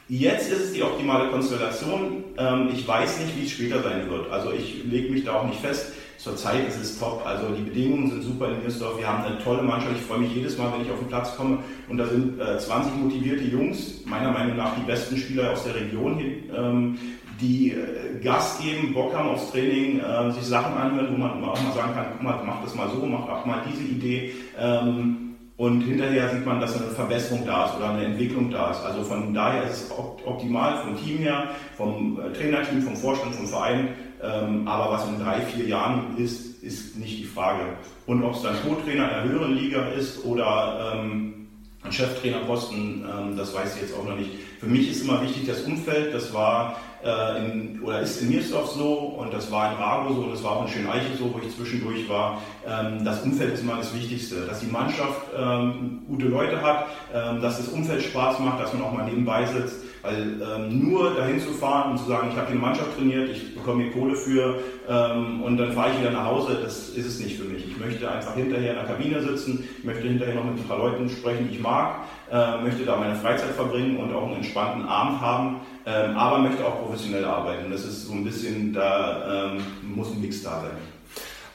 Jetzt 0.07 0.51
ist 0.51 0.65
es 0.65 0.73
die 0.73 0.83
optimale 0.83 1.29
Konstellation. 1.31 2.25
Ähm, 2.37 2.69
ich 2.71 2.87
weiß 2.87 3.21
nicht, 3.21 3.39
wie 3.39 3.45
es 3.45 3.51
später 3.51 3.81
sein 3.81 4.07
wird. 4.07 4.31
Also 4.31 4.51
ich 4.51 4.83
lege 4.83 5.11
mich 5.11 5.23
da 5.23 5.33
auch 5.33 5.45
nicht 5.45 5.59
fest. 5.59 5.93
Zurzeit 6.17 6.67
ist 6.67 6.81
es 6.81 6.99
top. 6.99 7.23
Also 7.25 7.49
die 7.49 7.63
Bedingungen 7.63 8.09
sind 8.09 8.23
super 8.23 8.49
in 8.49 8.59
Niersdorf. 8.59 8.97
Wir 8.97 9.07
haben 9.07 9.23
eine 9.23 9.37
tolle 9.39 9.61
Mannschaft. 9.61 9.95
Ich 9.95 10.01
freue 10.01 10.19
mich 10.19 10.33
jedes 10.33 10.57
Mal, 10.57 10.71
wenn 10.73 10.85
ich 10.85 10.91
auf 10.91 10.99
den 10.99 11.07
Platz 11.07 11.35
komme. 11.35 11.59
Und 11.89 11.97
da 11.97 12.05
sind 12.07 12.39
äh, 12.39 12.57
20 12.57 12.95
motivierte 12.95 13.43
Jungs, 13.43 14.05
meiner 14.05 14.31
Meinung 14.31 14.57
nach 14.57 14.75
die 14.75 14.83
besten 14.83 15.17
Spieler 15.17 15.51
aus 15.51 15.63
der 15.63 15.75
Region 15.75 16.17
hier, 16.17 16.55
ähm, 16.55 16.97
die 17.41 17.71
äh, 17.71 18.23
Gas 18.23 18.59
geben, 18.61 18.93
Bock 18.93 19.13
haben 19.13 19.29
aufs 19.29 19.51
Training, 19.51 19.99
äh, 19.99 20.31
sich 20.31 20.43
Sachen 20.43 20.73
anhören, 20.75 21.13
wo 21.13 21.17
man 21.17 21.43
auch 21.43 21.61
mal 21.61 21.73
sagen 21.73 21.93
kann, 21.93 22.05
guck 22.13 22.23
mal, 22.23 22.41
mach 22.45 22.63
das 22.63 22.75
mal 22.75 22.89
so, 22.89 23.05
mach 23.05 23.27
auch 23.27 23.45
mal 23.45 23.61
diese 23.69 23.83
Idee. 23.83 24.33
Ähm, 24.57 25.25
und 25.57 25.81
hinterher 25.81 26.29
sieht 26.29 26.45
man, 26.45 26.59
dass 26.59 26.75
eine 26.75 26.91
Verbesserung 26.91 27.45
da 27.45 27.65
ist 27.65 27.77
oder 27.77 27.91
eine 27.91 28.03
Entwicklung 28.03 28.51
da 28.51 28.71
ist. 28.71 28.81
Also 28.81 29.03
von 29.03 29.33
daher 29.33 29.63
ist 29.63 29.83
es 29.83 29.91
optimal 30.25 30.83
vom 30.83 30.97
Team 31.01 31.19
her, 31.19 31.49
vom 31.77 32.19
äh, 32.19 32.33
Trainerteam, 32.33 32.81
vom 32.81 32.95
Vorstand, 32.95 33.35
vom 33.35 33.47
Verein. 33.47 33.89
Ähm, 34.23 34.67
aber 34.67 34.93
was 34.93 35.07
in 35.07 35.19
drei, 35.19 35.41
vier 35.41 35.65
Jahren 35.67 36.17
ist, 36.17 36.63
ist 36.63 36.97
nicht 36.97 37.19
die 37.19 37.25
Frage. 37.25 37.63
Und 38.05 38.23
ob 38.23 38.35
es 38.35 38.41
dann 38.41 38.55
Co-Trainer 38.61 39.03
in 39.03 39.15
der 39.15 39.23
höheren 39.23 39.55
Liga 39.55 39.85
ist 39.89 40.23
oder 40.25 40.93
ähm, 40.95 41.47
Cheftrainerposten, 41.89 43.05
ähm, 43.05 43.37
das 43.37 43.53
weiß 43.53 43.75
ich 43.75 43.81
jetzt 43.81 43.97
auch 43.97 44.05
noch 44.05 44.15
nicht. 44.15 44.31
Für 44.59 44.67
mich 44.67 44.89
ist 44.89 45.03
immer 45.03 45.21
wichtig 45.21 45.47
das 45.47 45.61
Umfeld. 45.61 46.13
Das 46.13 46.33
war 46.33 46.79
äh, 47.05 47.37
in, 47.37 47.79
oder 47.83 48.01
ist 48.01 48.21
in 48.21 48.29
Miersdorf 48.29 48.71
so 48.71 48.93
und 48.93 49.31
das 49.33 49.51
war 49.51 49.71
in 49.71 49.77
Rago 49.77 50.13
so 50.13 50.21
und 50.21 50.31
das 50.31 50.43
war 50.43 50.53
auch 50.53 50.61
in 50.63 50.71
Schöneiche 50.71 51.15
so, 51.17 51.31
wo 51.31 51.39
ich 51.45 51.55
zwischendurch 51.55 52.09
war. 52.09 52.41
Ähm, 52.67 53.05
das 53.05 53.21
Umfeld 53.21 53.53
ist 53.53 53.61
immer 53.61 53.77
das 53.77 53.93
Wichtigste, 53.93 54.47
dass 54.47 54.61
die 54.61 54.71
Mannschaft 54.71 55.21
ähm, 55.37 56.01
gute 56.07 56.25
Leute 56.25 56.61
hat, 56.61 56.87
ähm, 57.13 57.41
dass 57.41 57.57
das 57.57 57.67
Umfeld 57.67 58.01
Spaß 58.01 58.39
macht, 58.39 58.59
dass 58.59 58.73
man 58.73 58.81
auch 58.81 58.91
mal 58.91 59.05
nebenbei 59.05 59.45
sitzt. 59.45 59.85
Weil 60.01 60.39
ähm, 60.39 60.87
nur 60.87 61.15
dahin 61.15 61.39
zu 61.39 61.49
fahren 61.49 61.91
und 61.91 61.97
zu 61.97 62.05
sagen, 62.05 62.29
ich 62.31 62.37
habe 62.37 62.45
hier 62.45 62.57
eine 62.57 62.61
Mannschaft 62.61 62.95
trainiert, 62.95 63.27
ich 63.27 63.55
bekomme 63.55 63.83
hier 63.83 63.91
Kohle 63.91 64.15
für 64.15 64.59
ähm, 64.87 65.41
und 65.41 65.57
dann 65.57 65.71
fahre 65.71 65.93
ich 65.93 65.99
wieder 65.99 66.11
nach 66.11 66.25
Hause, 66.25 66.59
das 66.61 66.89
ist 66.89 67.07
es 67.07 67.19
nicht 67.19 67.39
für 67.39 67.45
mich. 67.45 67.65
Ich 67.65 67.77
möchte 67.79 68.11
einfach 68.11 68.35
hinterher 68.35 68.71
in 68.71 68.75
der 68.75 68.85
Kabine 68.85 69.19
sitzen, 69.23 69.67
möchte 69.81 70.07
hinterher 70.07 70.35
noch 70.35 70.43
mit 70.43 70.59
ein 70.59 70.67
paar 70.67 70.77
Leuten 70.77 71.09
sprechen, 71.09 71.47
die 71.49 71.55
ich 71.55 71.61
mag, 71.61 71.95
äh, 72.31 72.61
möchte 72.61 72.85
da 72.85 72.97
meine 72.97 73.15
Freizeit 73.15 73.49
verbringen 73.51 73.97
und 73.97 74.13
auch 74.13 74.27
einen 74.27 74.35
entspannten 74.35 74.87
Abend 74.87 75.21
haben, 75.21 75.61
äh, 75.85 75.89
aber 75.89 76.39
möchte 76.39 76.65
auch 76.65 76.81
professionell 76.81 77.25
arbeiten. 77.25 77.71
Das 77.71 77.85
ist 77.85 78.07
so 78.07 78.13
ein 78.13 78.23
bisschen, 78.23 78.73
da 78.73 79.51
ähm, 79.53 79.63
muss 79.95 80.11
ein 80.11 80.21
Mix 80.21 80.43
da 80.43 80.61
sein. 80.61 80.77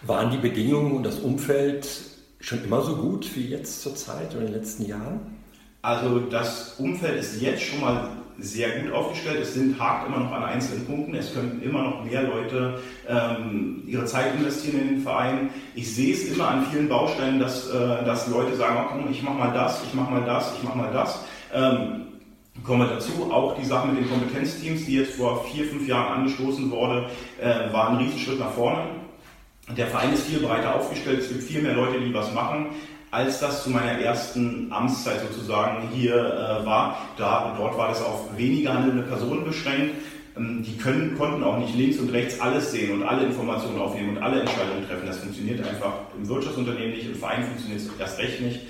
Waren 0.03 0.31
die 0.31 0.39
Bedingungen 0.39 0.93
und 0.93 1.03
das 1.03 1.19
Umfeld 1.19 1.89
schon 2.41 2.65
immer 2.65 2.81
so 2.83 2.97
gut 2.97 3.29
wie 3.37 3.49
jetzt 3.49 3.83
zur 3.83 3.95
Zeit 3.95 4.31
oder 4.33 4.47
in 4.47 4.53
den 4.53 4.55
letzten 4.55 4.87
Jahren? 4.87 5.21
Also 5.83 6.21
das 6.21 6.77
Umfeld 6.79 7.19
ist 7.19 7.41
jetzt 7.41 7.63
schon 7.63 7.81
mal 7.81 8.09
sehr 8.39 8.81
gut 8.81 8.93
aufgestellt. 8.93 9.41
Es 9.43 9.55
sind 9.55 9.79
hakt 9.79 10.09
immer 10.09 10.19
noch 10.19 10.33
an 10.33 10.45
einzelnen 10.45 10.87
Punkten. 10.87 11.15
Es 11.15 11.35
könnten 11.35 11.63
immer 11.63 11.83
noch 11.83 12.05
mehr 12.05 12.23
Leute 12.23 12.79
ähm, 13.09 13.83
ihre 13.87 14.05
Zeit 14.07 14.35
investieren 14.35 14.81
in 14.81 14.89
den 14.89 15.03
Verein. 15.03 15.51
Ich 15.75 15.95
sehe 15.95 16.15
es 16.15 16.25
immer 16.33 16.49
an 16.49 16.67
vielen 16.71 16.89
Baustellen, 16.89 17.39
dass, 17.39 17.69
äh, 17.69 18.05
dass 18.05 18.29
Leute 18.29 18.57
sagen, 18.57 18.77
oh, 18.79 18.89
komm, 18.91 19.11
ich 19.11 19.23
mache 19.23 19.39
mal 19.39 19.53
das, 19.53 19.83
ich 19.85 19.95
mache 19.95 20.11
mal 20.11 20.25
das, 20.25 20.53
ich 20.57 20.63
mache 20.63 20.79
mal 20.79 20.93
das. 20.93 21.21
Ähm, 21.53 22.07
Kommen 22.65 22.81
wir 22.81 22.95
dazu, 22.95 23.31
auch 23.33 23.57
die 23.57 23.65
Sache 23.65 23.89
mit 23.89 23.99
den 23.99 24.09
Kompetenzteams, 24.11 24.85
die 24.85 24.97
jetzt 24.97 25.15
vor 25.15 25.45
vier, 25.45 25.65
fünf 25.67 25.89
Jahren 25.89 26.19
angestoßen 26.19 26.71
wurde, 26.71 27.07
äh, 27.41 27.73
war 27.73 27.91
ein 27.91 27.97
Riesenschritt 27.97 28.39
nach 28.39 28.53
vorne. 28.53 28.83
Der 29.77 29.87
Verein 29.87 30.13
ist 30.13 30.27
viel 30.27 30.41
breiter 30.41 30.75
aufgestellt, 30.75 31.21
es 31.21 31.29
gibt 31.29 31.43
viel 31.43 31.63
mehr 31.63 31.75
Leute, 31.75 32.01
die 32.01 32.13
was 32.13 32.33
machen 32.35 32.67
als 33.11 33.41
das 33.41 33.65
zu 33.65 33.71
meiner 33.71 33.99
ersten 33.99 34.71
Amtszeit 34.71 35.21
sozusagen 35.21 35.89
hier 35.93 36.15
äh, 36.15 36.65
war. 36.65 37.09
Da, 37.17 37.55
dort 37.59 37.77
war 37.77 37.89
das 37.89 38.03
auf 38.03 38.37
weniger 38.37 38.75
handelnde 38.75 39.03
Personen 39.03 39.45
beschränkt. 39.45 39.97
Ähm, 40.37 40.63
die 40.63 40.77
können, 40.77 41.17
konnten 41.19 41.43
auch 41.43 41.59
nicht 41.59 41.75
links 41.75 41.99
und 41.99 42.11
rechts 42.11 42.41
alles 42.41 42.71
sehen 42.71 42.93
und 42.93 43.03
alle 43.03 43.25
Informationen 43.25 43.81
aufnehmen 43.81 44.17
und 44.17 44.23
alle 44.23 44.41
Entscheidungen 44.41 44.87
treffen. 44.87 45.07
Das 45.07 45.19
funktioniert 45.19 45.67
einfach 45.67 45.93
im 46.17 46.29
Wirtschaftsunternehmen 46.29 46.91
nicht, 46.91 47.07
im 47.07 47.17
Verein 47.17 47.45
funktioniert 47.45 47.81
es 47.81 47.89
erst 47.99 48.19
recht 48.19 48.41
nicht, 48.41 48.61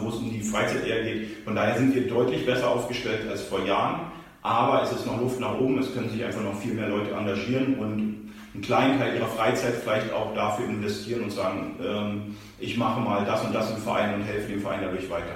wo 0.00 0.08
es 0.08 0.16
um 0.16 0.30
die 0.30 0.40
Freizeit 0.40 0.86
eher 0.86 1.02
geht. 1.02 1.44
Von 1.44 1.54
daher 1.54 1.78
sind 1.78 1.94
wir 1.94 2.06
deutlich 2.08 2.44
besser 2.46 2.68
aufgestellt 2.68 3.28
als 3.30 3.42
vor 3.42 3.64
Jahren. 3.64 4.12
Aber 4.42 4.82
es 4.82 4.92
ist 4.92 5.06
noch 5.06 5.20
Luft 5.20 5.40
nach 5.40 5.58
oben, 5.58 5.78
es 5.78 5.92
können 5.92 6.08
sich 6.08 6.24
einfach 6.24 6.42
noch 6.42 6.56
viel 6.56 6.72
mehr 6.72 6.88
Leute 6.88 7.10
engagieren 7.10 7.74
und 7.80 8.26
einen 8.54 8.62
kleinen 8.62 8.98
Teil 8.98 9.16
ihrer 9.16 9.26
Freizeit 9.26 9.74
vielleicht 9.74 10.12
auch 10.12 10.34
dafür 10.34 10.66
investieren 10.66 11.24
und 11.24 11.32
sagen, 11.32 11.74
ähm, 11.84 12.36
ich 12.60 12.76
mache 12.76 13.00
mal 13.00 13.24
das 13.24 13.44
und 13.44 13.52
das 13.52 13.70
im 13.72 13.78
Verein 13.78 14.14
und 14.14 14.22
helfe 14.22 14.52
dem 14.52 14.60
Verein 14.60 14.80
dadurch 14.82 15.10
weiter. 15.10 15.34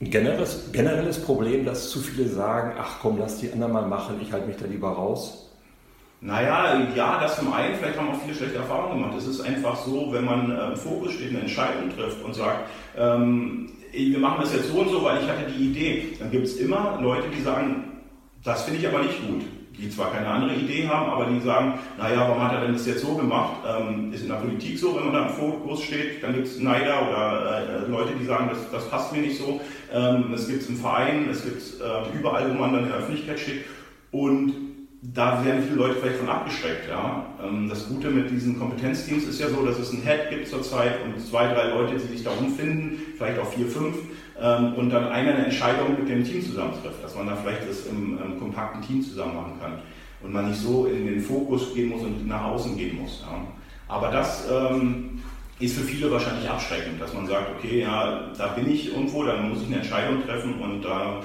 Ein 0.00 0.10
generelles, 0.10 0.70
generelles 0.72 1.22
Problem, 1.22 1.64
dass 1.64 1.90
zu 1.90 2.00
viele 2.00 2.28
sagen, 2.28 2.72
ach 2.78 2.98
komm, 3.00 3.18
lass 3.18 3.38
die 3.38 3.50
anderen 3.50 3.72
mal 3.72 3.86
machen, 3.86 4.16
ich 4.20 4.32
halte 4.32 4.46
mich 4.46 4.56
da 4.56 4.66
lieber 4.66 4.90
raus. 4.90 5.50
Naja, 6.22 6.86
ja, 6.94 7.18
das 7.18 7.38
zum 7.38 7.52
einen, 7.52 7.76
vielleicht 7.76 7.98
haben 7.98 8.10
auch 8.10 8.20
viele 8.22 8.34
schlechte 8.34 8.58
Erfahrungen 8.58 9.00
gemacht. 9.00 9.16
Es 9.16 9.26
ist 9.26 9.40
einfach 9.40 9.76
so, 9.76 10.12
wenn 10.12 10.24
man 10.24 10.50
äh, 10.50 10.66
im 10.66 10.76
Fokus 10.76 11.12
steht, 11.12 11.30
eine 11.30 11.40
Entscheidung 11.40 11.88
trifft 11.96 12.22
und 12.22 12.34
sagt, 12.34 12.68
ähm, 12.96 13.72
wir 13.92 14.18
machen 14.18 14.42
das 14.42 14.52
jetzt 14.52 14.68
so 14.68 14.80
und 14.80 14.90
so, 14.90 15.02
weil 15.02 15.22
ich 15.22 15.28
hatte 15.28 15.50
die 15.50 15.70
Idee, 15.70 16.16
dann 16.18 16.30
gibt 16.30 16.44
es 16.44 16.56
immer 16.56 16.98
Leute, 17.00 17.24
die 17.34 17.40
sagen, 17.40 18.02
das 18.44 18.62
finde 18.64 18.80
ich 18.80 18.86
aber 18.86 19.02
nicht 19.02 19.26
gut 19.26 19.44
die 19.80 19.88
zwar 19.88 20.12
keine 20.12 20.26
andere 20.26 20.54
Idee 20.54 20.86
haben, 20.88 21.10
aber 21.10 21.26
die 21.26 21.40
sagen, 21.40 21.78
naja, 21.98 22.28
warum 22.28 22.42
hat 22.42 22.52
er 22.52 22.60
denn 22.62 22.72
das 22.72 22.86
jetzt 22.86 23.02
so 23.02 23.14
gemacht? 23.14 23.62
Ähm, 23.66 24.12
ist 24.12 24.22
in 24.22 24.28
der 24.28 24.36
Politik 24.36 24.78
so, 24.78 24.94
wenn 24.96 25.04
man 25.04 25.12
da 25.14 25.26
im 25.26 25.34
Fokus 25.34 25.82
steht, 25.82 26.22
dann 26.22 26.34
gibt 26.34 26.46
es 26.46 26.58
Neider 26.58 27.08
oder 27.08 27.86
äh, 27.86 27.90
Leute, 27.90 28.12
die 28.20 28.24
sagen, 28.24 28.50
das, 28.50 28.70
das 28.70 28.90
passt 28.90 29.12
mir 29.12 29.22
nicht 29.22 29.38
so. 29.38 29.60
Ähm, 29.92 30.32
es 30.34 30.48
gibt 30.48 30.62
es 30.62 30.68
im 30.68 30.76
Verein, 30.76 31.28
es 31.30 31.44
gibt 31.44 31.58
es 31.58 31.80
äh, 31.80 32.18
überall, 32.18 32.50
wo 32.50 32.54
man 32.54 32.72
dann 32.72 32.82
in 32.84 32.88
der 32.88 32.98
Öffentlichkeit 32.98 33.40
steht. 33.40 33.64
Und 34.10 34.69
da 35.02 35.42
werden 35.44 35.62
viele 35.62 35.76
Leute 35.76 35.94
vielleicht 35.94 36.18
von 36.18 36.28
abgeschreckt. 36.28 36.88
Ja. 36.88 37.26
Ähm, 37.42 37.68
das 37.68 37.88
Gute 37.88 38.10
mit 38.10 38.30
diesen 38.30 38.58
Kompetenzteams 38.58 39.24
ist 39.24 39.40
ja 39.40 39.48
so, 39.48 39.64
dass 39.64 39.78
es 39.78 39.92
einen 39.92 40.02
Head 40.02 40.30
gibt 40.30 40.48
zurzeit 40.48 40.96
und 41.04 41.20
zwei, 41.20 41.46
drei 41.52 41.70
Leute, 41.70 41.94
die 41.94 42.16
sich 42.16 42.22
da 42.22 42.30
umfinden, 42.30 43.00
vielleicht 43.16 43.38
auch 43.38 43.50
vier, 43.50 43.66
fünf, 43.66 43.96
ähm, 44.40 44.74
und 44.74 44.90
dann 44.90 45.08
einer 45.08 45.32
eine 45.32 45.44
Entscheidung 45.46 45.98
mit 45.98 46.08
dem 46.08 46.24
Team 46.24 46.42
zusammentrifft, 46.42 47.02
dass 47.02 47.14
man 47.14 47.26
da 47.26 47.36
vielleicht 47.36 47.68
das 47.68 47.86
im, 47.86 48.18
im 48.22 48.38
kompakten 48.38 48.82
Team 48.82 49.02
zusammen 49.02 49.36
machen 49.36 49.52
kann 49.60 49.78
und 50.22 50.32
man 50.32 50.48
nicht 50.48 50.60
so 50.60 50.86
in 50.86 51.06
den 51.06 51.20
Fokus 51.20 51.74
gehen 51.74 51.88
muss 51.88 52.02
und 52.02 52.26
nach 52.26 52.44
außen 52.44 52.76
gehen 52.76 53.00
muss. 53.00 53.24
Ja. 53.26 53.40
Aber 53.88 54.10
das 54.10 54.46
ähm, 54.50 55.20
ist 55.58 55.76
für 55.76 55.84
viele 55.84 56.10
wahrscheinlich 56.10 56.48
abschreckend, 56.48 57.00
dass 57.00 57.12
man 57.12 57.26
sagt, 57.26 57.50
okay, 57.58 57.80
ja, 57.80 58.30
da 58.36 58.48
bin 58.48 58.70
ich 58.70 58.92
irgendwo, 58.92 59.24
dann 59.24 59.48
muss 59.48 59.62
ich 59.62 59.66
eine 59.66 59.76
Entscheidung 59.76 60.24
treffen 60.24 60.60
und 60.60 60.82
da 60.82 61.20
äh, 61.20 61.22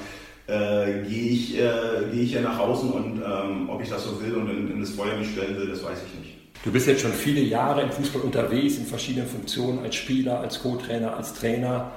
gehe 0.47 1.29
ich, 1.31 1.57
äh, 1.57 2.07
geh 2.11 2.21
ich 2.21 2.33
ja 2.33 2.41
nach 2.41 2.59
außen 2.59 2.91
und 2.91 3.21
ähm, 3.25 3.69
ob 3.69 3.81
ich 3.81 3.89
das 3.89 4.03
so 4.03 4.21
will 4.21 4.35
und 4.35 4.49
in, 4.49 4.71
in 4.71 4.79
das 4.79 4.91
Feuer 4.91 5.17
mich 5.17 5.31
stellen 5.31 5.57
will, 5.57 5.67
das 5.67 5.83
weiß 5.83 5.97
ich 6.05 6.19
nicht. 6.19 6.35
Du 6.63 6.71
bist 6.71 6.87
jetzt 6.87 7.01
schon 7.01 7.13
viele 7.13 7.41
Jahre 7.41 7.81
im 7.81 7.91
Fußball 7.91 8.21
unterwegs, 8.21 8.77
in 8.77 8.85
verschiedenen 8.85 9.27
Funktionen, 9.27 9.79
als 9.79 9.95
Spieler, 9.95 10.39
als 10.39 10.61
Co-Trainer, 10.61 11.15
als 11.15 11.33
Trainer. 11.33 11.91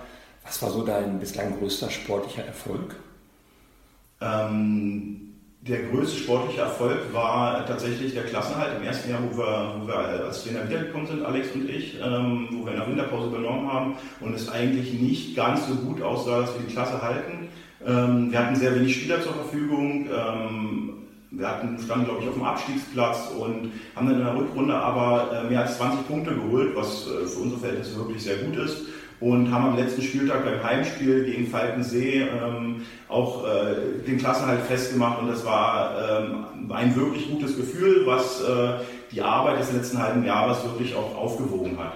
Was 0.44 0.62
war 0.62 0.70
so 0.70 0.84
dein 0.84 1.18
bislang 1.18 1.58
größter 1.58 1.90
sportlicher 1.90 2.44
Erfolg? 2.44 2.96
Ähm, 4.20 5.28
der 5.60 5.82
größte 5.84 6.18
sportliche 6.18 6.62
Erfolg 6.62 7.12
war 7.12 7.66
tatsächlich 7.66 8.14
der 8.14 8.24
Klassenhalt 8.24 8.78
im 8.78 8.86
ersten 8.86 9.10
Jahr, 9.10 9.20
wo 9.22 9.36
wir, 9.36 9.74
wo 9.80 9.86
wir 9.86 9.96
als 9.96 10.44
Trainer 10.44 10.68
wiedergekommen 10.68 11.06
sind, 11.06 11.24
Alex 11.24 11.48
und 11.54 11.68
ich, 11.68 11.98
ähm, 12.00 12.48
wo 12.52 12.64
wir 12.64 12.72
in 12.72 12.78
der 12.78 12.88
Winterpause 12.88 13.28
übernommen 13.28 13.72
haben 13.72 13.96
und 14.20 14.34
es 14.34 14.48
eigentlich 14.48 14.92
nicht 14.94 15.36
ganz 15.36 15.66
so 15.66 15.74
gut 15.74 16.00
aussah, 16.02 16.42
dass 16.42 16.54
wir 16.54 16.66
die 16.66 16.72
Klasse 16.72 17.02
halten. 17.02 17.48
Ähm, 17.86 18.30
wir 18.32 18.38
hatten 18.38 18.56
sehr 18.56 18.74
wenig 18.74 18.96
Spieler 18.96 19.22
zur 19.22 19.34
Verfügung. 19.34 20.06
Ähm, 20.06 20.94
wir 21.30 21.48
hatten, 21.48 21.78
standen, 21.78 22.06
glaube 22.06 22.22
ich, 22.22 22.28
auf 22.28 22.34
dem 22.34 22.44
Abstiegsplatz 22.44 23.30
und 23.38 23.72
haben 23.94 24.06
dann 24.06 24.18
in 24.18 24.24
der 24.24 24.34
Rückrunde 24.34 24.74
aber 24.74 25.44
äh, 25.44 25.48
mehr 25.48 25.60
als 25.60 25.76
20 25.76 26.08
Punkte 26.08 26.34
geholt, 26.34 26.74
was 26.74 27.06
äh, 27.06 27.26
für 27.26 27.40
unsere 27.40 27.60
Verhältnisse 27.60 27.96
wirklich 27.96 28.22
sehr 28.22 28.36
gut 28.36 28.56
ist. 28.56 28.82
Und 29.20 29.52
haben 29.52 29.70
am 29.70 29.76
letzten 29.76 30.00
Spieltag 30.02 30.44
beim 30.44 30.62
Heimspiel 30.62 31.24
gegen 31.24 31.48
Falkensee 31.48 32.22
ähm, 32.22 32.82
auch 33.08 33.44
äh, 33.44 34.04
den 34.06 34.16
Klassenhalt 34.16 34.60
festgemacht 34.60 35.20
und 35.20 35.28
das 35.28 35.44
war 35.44 36.20
ähm, 36.20 36.70
ein 36.70 36.94
wirklich 36.94 37.28
gutes 37.28 37.56
Gefühl, 37.56 38.06
was 38.06 38.40
äh, 38.42 38.74
die 39.10 39.20
Arbeit 39.20 39.58
des 39.58 39.72
letzten 39.72 40.00
halben 40.00 40.24
Jahres 40.24 40.62
wirklich 40.62 40.94
auch 40.94 41.16
aufgewogen 41.16 41.76
hat. 41.78 41.94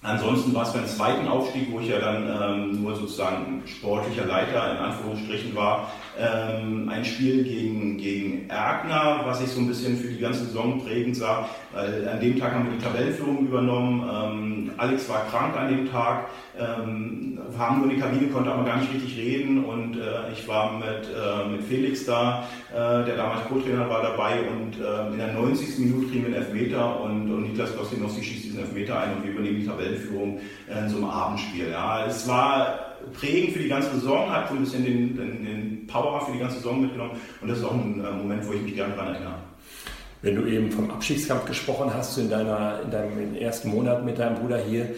Ansonsten 0.00 0.54
war 0.54 0.62
es 0.62 0.72
beim 0.72 0.86
zweiten 0.86 1.26
Aufstieg, 1.26 1.72
wo 1.72 1.80
ich 1.80 1.88
ja 1.88 1.98
dann 1.98 2.28
ähm, 2.40 2.82
nur 2.82 2.94
sozusagen 2.94 3.64
sportlicher 3.66 4.26
Leiter 4.26 4.70
in 4.70 4.78
Anführungsstrichen 4.78 5.56
war, 5.56 5.90
ähm, 6.16 6.88
ein 6.88 7.04
Spiel 7.04 7.42
gegen, 7.42 7.96
gegen 7.96 8.48
Erkner, 8.48 9.22
was 9.24 9.40
ich 9.40 9.48
so 9.48 9.60
ein 9.60 9.66
bisschen 9.66 9.96
für 9.98 10.08
die 10.08 10.20
ganze 10.20 10.44
Saison 10.44 10.84
prägend 10.84 11.16
sah. 11.16 11.48
Weil 11.72 12.08
an 12.08 12.20
dem 12.20 12.38
Tag 12.38 12.54
haben 12.54 12.70
wir 12.70 12.78
die 12.78 12.84
Tabellenführung 12.84 13.46
übernommen. 13.46 14.08
Ähm, 14.08 14.70
Alex 14.76 15.08
war 15.08 15.26
krank 15.30 15.56
an 15.56 15.68
dem 15.68 15.90
Tag, 15.90 16.26
ähm, 16.58 17.38
haben 17.58 17.80
nur 17.80 17.90
in 17.90 17.96
die 17.96 18.00
Kabine, 18.00 18.28
konnte 18.28 18.50
aber 18.50 18.64
gar 18.64 18.78
nicht 18.78 18.92
richtig 18.92 19.16
reden 19.16 19.64
und 19.64 19.96
äh, 19.96 20.32
ich 20.32 20.46
war 20.48 20.78
mit, 20.78 20.86
äh, 20.86 21.48
mit 21.48 21.62
Felix 21.62 22.04
da, 22.04 22.44
äh, 22.72 23.04
der 23.04 23.16
damals 23.16 23.44
Co-Trainer 23.48 23.88
war 23.88 24.02
dabei 24.02 24.40
und 24.40 24.80
äh, 24.80 25.12
in 25.12 25.18
der 25.18 25.32
90. 25.32 25.78
Minute 25.78 26.08
kriegen 26.08 26.26
wir 26.26 26.36
einen 26.36 26.46
Elfmeter 26.46 27.00
und, 27.00 27.30
und 27.30 27.42
Niklas 27.42 27.76
Kostinowski 27.76 28.22
schießt 28.22 28.44
diesen 28.44 28.60
Elfmeter 28.60 28.98
ein 28.98 29.16
und 29.16 29.24
wir 29.24 29.32
übernehmen 29.32 29.60
die 29.60 29.66
Tabellenführung 29.98 30.40
äh, 30.68 30.84
in 30.84 30.88
so 30.88 30.96
einem 30.96 31.06
Abendspiel. 31.06 31.70
Ja. 31.70 32.06
Es 32.06 32.26
war 32.28 32.96
prägend 33.12 33.52
für 33.52 33.60
die 33.60 33.68
ganze 33.68 33.90
Saison, 33.92 34.30
hat 34.30 34.48
so 34.48 34.54
ein 34.54 34.60
bisschen 34.60 34.84
den, 34.84 35.16
den, 35.16 35.44
den 35.44 35.86
Power 35.86 36.20
für 36.20 36.32
die 36.32 36.38
ganze 36.38 36.56
Saison 36.56 36.80
mitgenommen 36.80 37.12
und 37.40 37.48
das 37.48 37.58
ist 37.58 37.64
auch 37.64 37.74
ein 37.74 38.04
äh, 38.04 38.10
Moment, 38.10 38.46
wo 38.46 38.52
ich 38.52 38.62
mich 38.62 38.74
gerne 38.74 38.94
daran 38.94 39.14
erinnere. 39.14 39.34
Wenn 40.20 40.34
du 40.34 40.46
eben 40.46 40.72
vom 40.72 40.90
Abschiedskampf 40.90 41.44
gesprochen 41.44 41.92
hast, 41.94 42.18
in, 42.18 42.28
deiner, 42.28 42.80
in 42.84 42.90
deinem 42.90 43.36
ersten 43.36 43.68
Monat 43.70 44.04
mit 44.04 44.18
deinem 44.18 44.36
Bruder 44.36 44.58
hier 44.58 44.88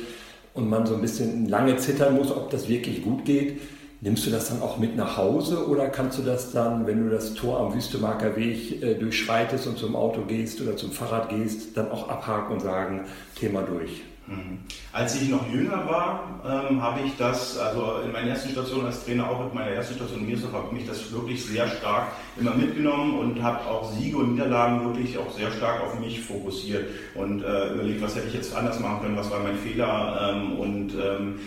und 0.55 0.71
man 0.71 0.87
so 0.87 0.95
ein 0.95 1.03
bisschen 1.03 1.47
lange 1.47 1.77
zittern 1.77 2.17
muss, 2.17 2.31
ob 2.31 2.51
das 2.51 2.69
wirklich 2.69 3.03
gut 3.03 3.27
geht, 3.27 3.61
nimmst 4.01 4.27
du 4.27 4.31
das 4.31 4.49
dann 4.49 4.63
auch 4.63 4.79
mit 4.79 4.97
nach 4.97 5.19
Hause 5.19 5.69
oder 5.69 5.89
kannst 5.89 6.19
du 6.19 6.23
das 6.23 6.53
dann, 6.53 6.87
wenn 6.87 7.05
du 7.05 7.11
das 7.11 7.35
Tor 7.35 7.61
am 7.61 7.75
Wüstemarker 7.75 8.35
Weg 8.35 8.83
äh, 8.83 8.95
durchschreitest 8.95 9.67
und 9.67 9.79
zum 9.79 9.95
Auto 9.95 10.23
gehst 10.23 10.61
oder 10.63 10.77
zum 10.77 10.91
Fahrrad 10.91 11.29
gehst, 11.29 11.77
dann 11.77 11.91
auch 11.91 12.09
abhaken 12.09 12.55
und 12.55 12.61
sagen, 12.61 13.05
Thema 13.35 13.61
durch? 13.61 14.03
Mhm. 14.31 14.59
Als 14.93 15.21
ich 15.21 15.29
noch 15.29 15.51
jünger 15.53 15.89
war, 15.89 16.41
ähm, 16.45 16.81
habe 16.81 17.01
ich 17.05 17.17
das, 17.17 17.59
also 17.59 18.01
in 18.05 18.13
meiner 18.13 18.29
ersten 18.29 18.51
Station 18.51 18.87
als 18.87 19.05
Trainer, 19.05 19.29
auch 19.29 19.51
in 19.51 19.55
meiner 19.55 19.73
ersten 19.73 19.97
Station 19.97 20.21
in 20.21 20.29
Mirsdorf, 20.29 20.53
habe 20.53 20.75
mich 20.75 20.87
das 20.87 21.13
wirklich 21.13 21.45
sehr 21.45 21.67
stark 21.67 22.13
immer 22.39 22.55
mitgenommen 22.55 23.19
und 23.19 23.43
habe 23.43 23.69
auch 23.69 23.93
Siege 23.93 24.19
und 24.19 24.35
Niederlagen 24.35 24.85
wirklich 24.85 25.19
auch 25.19 25.31
sehr 25.37 25.51
stark 25.51 25.83
auf 25.83 25.99
mich 25.99 26.21
fokussiert 26.21 26.87
und 27.17 27.43
äh, 27.43 27.75
überlegt, 27.75 28.03
was 28.03 28.15
hätte 28.15 28.29
ich 28.29 28.35
jetzt 28.35 28.55
anders 28.55 28.79
machen 28.79 29.01
können, 29.03 29.17
was 29.17 29.31
war 29.33 29.41
mein 29.41 29.57
Fehler 29.59 30.33
ähm, 30.33 30.59
und 30.59 30.95
ähm, 30.95 31.41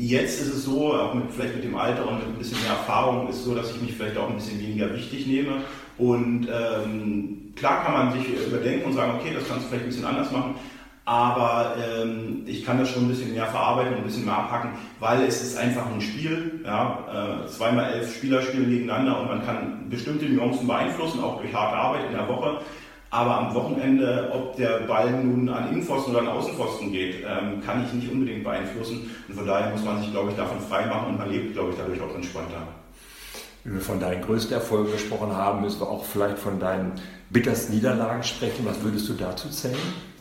Jetzt 0.00 0.40
ist 0.40 0.54
es 0.54 0.64
so, 0.64 0.94
auch 0.94 1.12
mit, 1.12 1.24
vielleicht 1.34 1.56
mit 1.56 1.64
dem 1.64 1.74
Alter 1.74 2.06
und 2.06 2.18
mit 2.18 2.28
ein 2.28 2.38
bisschen 2.38 2.60
mehr 2.60 2.70
Erfahrung, 2.70 3.28
ist 3.28 3.38
es 3.38 3.44
so, 3.44 3.52
dass 3.56 3.72
ich 3.72 3.82
mich 3.82 3.94
vielleicht 3.94 4.16
auch 4.16 4.28
ein 4.28 4.36
bisschen 4.36 4.60
weniger 4.60 4.94
wichtig 4.94 5.26
nehme. 5.26 5.62
Und 5.98 6.46
ähm, 6.46 7.52
klar 7.56 7.82
kann 7.82 7.94
man 7.94 8.12
sich 8.12 8.28
überdenken 8.46 8.86
und 8.86 8.92
sagen, 8.92 9.18
okay, 9.18 9.34
das 9.34 9.48
kannst 9.48 9.64
du 9.64 9.70
vielleicht 9.70 9.86
ein 9.86 9.88
bisschen 9.88 10.04
anders 10.04 10.30
machen 10.30 10.54
aber 11.08 11.74
ähm, 11.78 12.42
ich 12.44 12.66
kann 12.66 12.78
das 12.78 12.90
schon 12.90 13.04
ein 13.04 13.08
bisschen 13.08 13.32
mehr 13.32 13.46
verarbeiten 13.46 13.94
und 13.94 14.00
ein 14.00 14.04
bisschen 14.04 14.26
mehr 14.26 14.36
abhacken, 14.36 14.72
weil 15.00 15.22
es 15.22 15.42
ist 15.42 15.56
einfach 15.56 15.86
ein 15.86 16.02
Spiel. 16.02 16.60
Ja? 16.66 17.44
Äh, 17.44 17.48
zweimal 17.48 17.94
elf 17.94 18.14
Spieler 18.14 18.42
spielen 18.42 18.68
gegeneinander 18.68 19.18
und 19.18 19.28
man 19.28 19.42
kann 19.42 19.88
bestimmte 19.88 20.26
Nuancen 20.26 20.66
beeinflussen, 20.66 21.24
auch 21.24 21.40
durch 21.40 21.54
harte 21.54 21.76
Arbeit 21.78 22.10
in 22.10 22.12
der 22.12 22.28
Woche. 22.28 22.60
Aber 23.08 23.38
am 23.38 23.54
Wochenende, 23.54 24.30
ob 24.34 24.54
der 24.56 24.80
Ball 24.80 25.10
nun 25.10 25.48
an 25.48 25.70
Innenpfosten 25.70 26.14
oder 26.14 26.24
an 26.24 26.28
Außenpfosten 26.28 26.92
geht, 26.92 27.24
ähm, 27.26 27.62
kann 27.64 27.86
ich 27.86 27.92
nicht 27.94 28.12
unbedingt 28.12 28.44
beeinflussen. 28.44 29.10
Und 29.28 29.34
von 29.34 29.46
daher 29.46 29.70
muss 29.70 29.82
man 29.82 30.02
sich, 30.02 30.10
glaube 30.10 30.32
ich, 30.32 30.36
davon 30.36 30.60
frei 30.60 30.84
machen 30.84 31.12
und 31.12 31.18
man 31.18 31.30
lebt, 31.30 31.54
glaube 31.54 31.70
ich, 31.70 31.76
dadurch 31.78 32.02
auch 32.02 32.14
entspannter. 32.14 32.68
Wenn 33.64 33.72
wir 33.72 33.80
von 33.80 33.98
deinen 33.98 34.20
größten 34.20 34.52
Erfolgen 34.52 34.92
gesprochen 34.92 35.34
haben, 35.34 35.62
müssen 35.62 35.80
wir 35.80 35.88
auch 35.88 36.04
vielleicht 36.04 36.38
von 36.38 36.60
deinen 36.60 36.92
bittersten 37.30 37.74
Niederlagen 37.74 38.22
sprechen. 38.22 38.66
Was 38.66 38.82
würdest 38.82 39.08
du 39.08 39.14
dazu 39.14 39.48
zählen? 39.48 39.78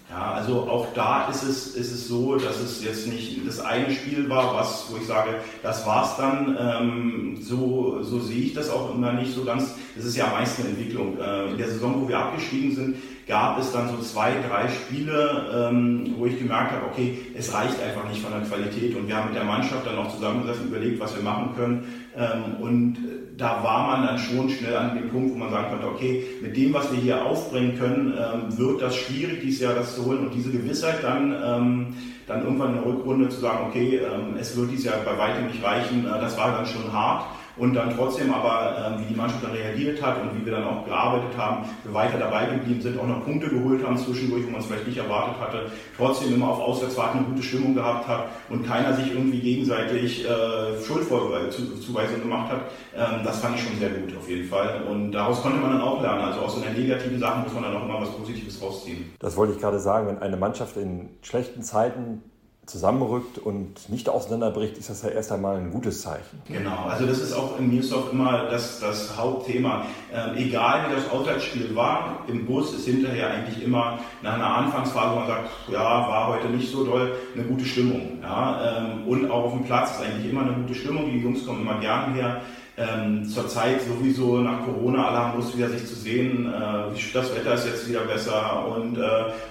Ja, 0.10 0.32
also 0.32 0.62
auch 0.70 0.94
da 0.94 1.28
ist 1.28 1.44
es, 1.44 1.76
ist 1.76 1.92
es 1.92 2.08
so, 2.08 2.38
dass 2.38 2.60
es 2.62 2.82
jetzt 2.82 3.08
nicht 3.08 3.46
das 3.46 3.60
eine 3.60 3.92
Spiel 3.92 4.30
war, 4.30 4.54
was, 4.56 4.86
wo 4.90 4.98
ich 4.98 5.06
sage, 5.06 5.36
das 5.62 5.86
war's 5.86 6.16
dann. 6.16 6.58
Ähm, 6.58 7.38
so, 7.42 8.02
so 8.04 8.22
sehe 8.22 8.44
ich 8.44 8.54
das 8.54 8.70
auch 8.70 8.96
immer 8.96 9.12
nicht 9.12 9.34
so 9.34 9.44
ganz. 9.44 9.76
Es 9.98 10.06
ist 10.06 10.16
ja 10.16 10.28
meist 10.28 10.60
eine 10.60 10.70
Entwicklung. 10.70 11.20
Äh, 11.20 11.50
in 11.50 11.58
der 11.58 11.68
Saison, 11.68 12.02
wo 12.02 12.08
wir 12.08 12.20
abgestiegen 12.20 12.74
sind, 12.74 12.96
gab 13.28 13.60
es 13.60 13.74
dann 13.74 13.90
so 13.90 13.98
zwei, 13.98 14.32
drei 14.48 14.70
Spiele, 14.70 15.70
ähm, 15.70 16.16
wo 16.18 16.26
ich 16.26 16.40
gemerkt 16.40 16.72
habe, 16.72 16.86
okay, 16.86 17.18
es 17.38 17.54
reicht 17.54 17.82
einfach 17.84 18.08
nicht 18.08 18.22
von 18.22 18.32
der 18.32 18.42
Qualität. 18.42 18.96
Und 18.96 19.08
wir 19.08 19.18
haben 19.18 19.28
mit 19.28 19.36
der 19.36 19.44
Mannschaft 19.44 19.86
dann 19.86 19.98
auch 19.98 20.14
zusammengesessen, 20.14 20.68
überlegt, 20.68 21.00
was 21.00 21.14
wir 21.14 21.24
machen 21.24 21.54
können. 21.56 21.84
Ähm, 22.16 22.62
und 22.62 22.98
da 23.36 23.62
war 23.64 23.88
man 23.88 24.08
dann 24.08 24.18
schon 24.18 24.50
schnell 24.50 24.78
an 24.78 24.96
dem 24.96 25.10
Punkt, 25.10 25.34
wo 25.34 25.38
man 25.38 25.52
sagen 25.52 25.72
konnte, 25.72 25.88
okay, 25.88 26.24
mit 26.42 26.56
dem, 26.56 26.74
was 26.74 26.90
wir 26.92 27.00
hier 27.00 27.26
aufbringen 27.26 27.78
können, 27.78 28.14
ähm, 28.18 28.58
wird 28.58 28.82
das 28.82 28.96
schwierig, 28.96 29.42
dieses 29.42 29.60
Jahr 29.60 29.76
das 29.76 29.96
zu 29.96 30.06
holen 30.06 30.20
und 30.20 30.34
diese 30.34 30.50
Gewissheit 30.50 31.04
dann, 31.04 31.36
ähm, 31.44 31.88
dann 32.28 32.44
irgendwann 32.44 32.76
in 32.76 32.76
der 32.76 32.86
Rückrunde 32.86 33.30
zu 33.30 33.42
sagen, 33.42 33.68
okay, 33.68 34.02
es 34.40 34.56
wird 34.56 34.72
dieses 34.72 34.86
Jahr 34.86 34.98
bei 35.06 35.18
weitem 35.18 35.48
nicht 35.48 35.64
reichen, 35.64 36.06
äh, 36.06 36.20
das 36.20 36.38
war 36.38 36.54
dann 36.54 36.66
schon 36.66 36.92
hart 36.92 37.26
und 37.58 37.74
dann 37.74 37.96
trotzdem 37.96 38.34
aber, 38.34 38.78
ähm, 38.86 39.02
wie 39.02 39.14
die 39.14 39.16
Mannschaft 39.16 39.44
dann 39.44 39.52
reagiert 39.52 40.02
hat 40.02 40.22
und 40.22 40.40
wie 40.40 40.46
wir 40.46 40.54
dann 40.54 40.66
auch 40.66 40.86
gearbeitet 40.86 41.38
haben, 41.38 41.66
wir 41.84 41.94
weiter 41.94 42.18
dabei 42.18 42.46
geblieben 42.46 42.82
sind, 42.82 43.00
auch 43.00 43.08
noch 43.08 43.24
Punkte 43.26 43.50
geholt 43.50 43.86
haben 43.86 43.98
zwischendurch, 43.98 44.46
wo 44.46 44.52
man 44.52 44.62
es 44.62 44.68
vielleicht 44.68 44.88
nicht 44.88 44.98
erwartet 44.98 45.40
hatte, 45.40 45.72
trotzdem 45.96 46.34
immer 46.34 46.50
auf 46.50 46.60
Auswärtsfahrten 46.60 47.20
eine 47.20 47.30
gute 47.30 47.44
Stimmung 47.44 47.76
gehabt 47.76 48.08
hat 48.08 48.26
und 48.50 48.66
keiner 48.66 48.94
sich 48.94 49.12
irgendwie 49.12 49.40
gegenseitig 49.40 50.26
äh, 50.26 50.84
Schuldzuweisungen 50.86 52.22
gemacht 52.22 52.52
hat, 52.52 52.62
ähm, 52.96 53.24
das 53.24 53.40
fand 53.40 53.56
ich 53.56 53.64
schon 53.64 53.78
sehr 53.80 53.90
gut 53.90 54.16
auf 54.18 54.30
jeden 54.30 54.48
Fall. 54.48 54.84
Und 54.90 55.12
daraus 55.12 55.42
konnte 55.42 55.60
man 55.60 55.72
dann 55.72 55.82
auch 55.82 56.02
lernen. 56.02 56.22
Also 56.22 56.42
aus 56.42 56.56
so 56.56 56.62
einer 56.62 56.72
negativen 56.72 57.20
Sache 57.20 57.42
muss 57.44 57.54
man 57.54 57.64
dann 57.64 57.76
auch 57.76 57.84
immer 57.84 58.02
was 58.02 58.10
Positives 58.12 58.62
rausziehen. 58.62 59.14
Das 59.20 59.36
wollte 59.36 59.54
ich 59.54 59.60
gerade 59.60 59.80
sagen, 59.80 60.08
wenn 60.08 60.20
eine 60.20 60.38
Mannschaft 60.38 60.78
in 60.78 61.10
schlechten 61.22 61.64
Zeiten 61.64 62.24
zusammenrückt 62.68 63.40
und 63.40 63.90
nicht 63.90 64.10
auseinanderbricht, 64.10 64.78
ist 64.78 64.90
das 64.90 65.02
ja 65.02 65.10
erst 65.10 65.32
einmal 65.32 65.58
ein 65.58 65.72
gutes 65.72 66.02
Zeichen. 66.02 66.42
Genau, 66.48 66.84
also 66.86 67.06
das 67.06 67.20
ist 67.20 67.34
auch 67.34 67.58
in 67.58 67.74
Newsdorf 67.74 68.12
immer 68.12 68.50
das, 68.50 68.80
das 68.80 69.18
Hauptthema. 69.18 69.86
Ähm, 70.14 70.36
egal 70.36 70.86
wie 70.88 70.96
das 70.96 71.10
Auswärtsspiel 71.10 71.74
war, 71.76 72.26
im 72.28 72.46
Bus 72.46 72.74
ist 72.74 72.86
hinterher 72.86 73.32
eigentlich 73.32 73.64
immer 73.64 74.00
nach 74.22 74.34
einer 74.34 74.58
Anfangsphase, 74.58 75.16
wo 75.16 75.20
man 75.20 75.28
sagt, 75.28 75.50
ja, 75.72 75.80
war 75.80 76.28
heute 76.28 76.48
nicht 76.50 76.70
so 76.70 76.84
doll, 76.84 77.14
eine 77.34 77.44
gute 77.46 77.66
Stimmung. 77.66 78.20
Ja, 78.22 78.78
ähm, 78.78 79.08
und 79.08 79.32
auch 79.32 79.46
auf 79.46 79.54
dem 79.54 79.64
Platz 79.64 79.92
ist 79.92 80.02
eigentlich 80.02 80.30
immer 80.30 80.42
eine 80.42 80.54
gute 80.54 80.76
Stimmung. 80.76 81.10
Die 81.10 81.20
Jungs 81.20 81.46
kommen 81.46 81.62
immer 81.62 81.80
gern 81.80 82.14
her. 82.14 82.42
Ähm, 82.80 83.28
Zurzeit 83.28 83.82
sowieso 83.82 84.38
nach 84.38 84.64
Corona, 84.64 85.34
Lust 85.36 85.58
wieder 85.58 85.68
sich 85.68 85.88
zu 85.88 85.96
sehen. 85.96 86.46
Äh, 86.46 87.12
das 87.12 87.36
Wetter 87.36 87.56
ist 87.56 87.66
jetzt 87.66 87.90
wieder 87.90 88.02
besser 88.02 88.68
und 88.68 89.00
äh, 89.00 89.02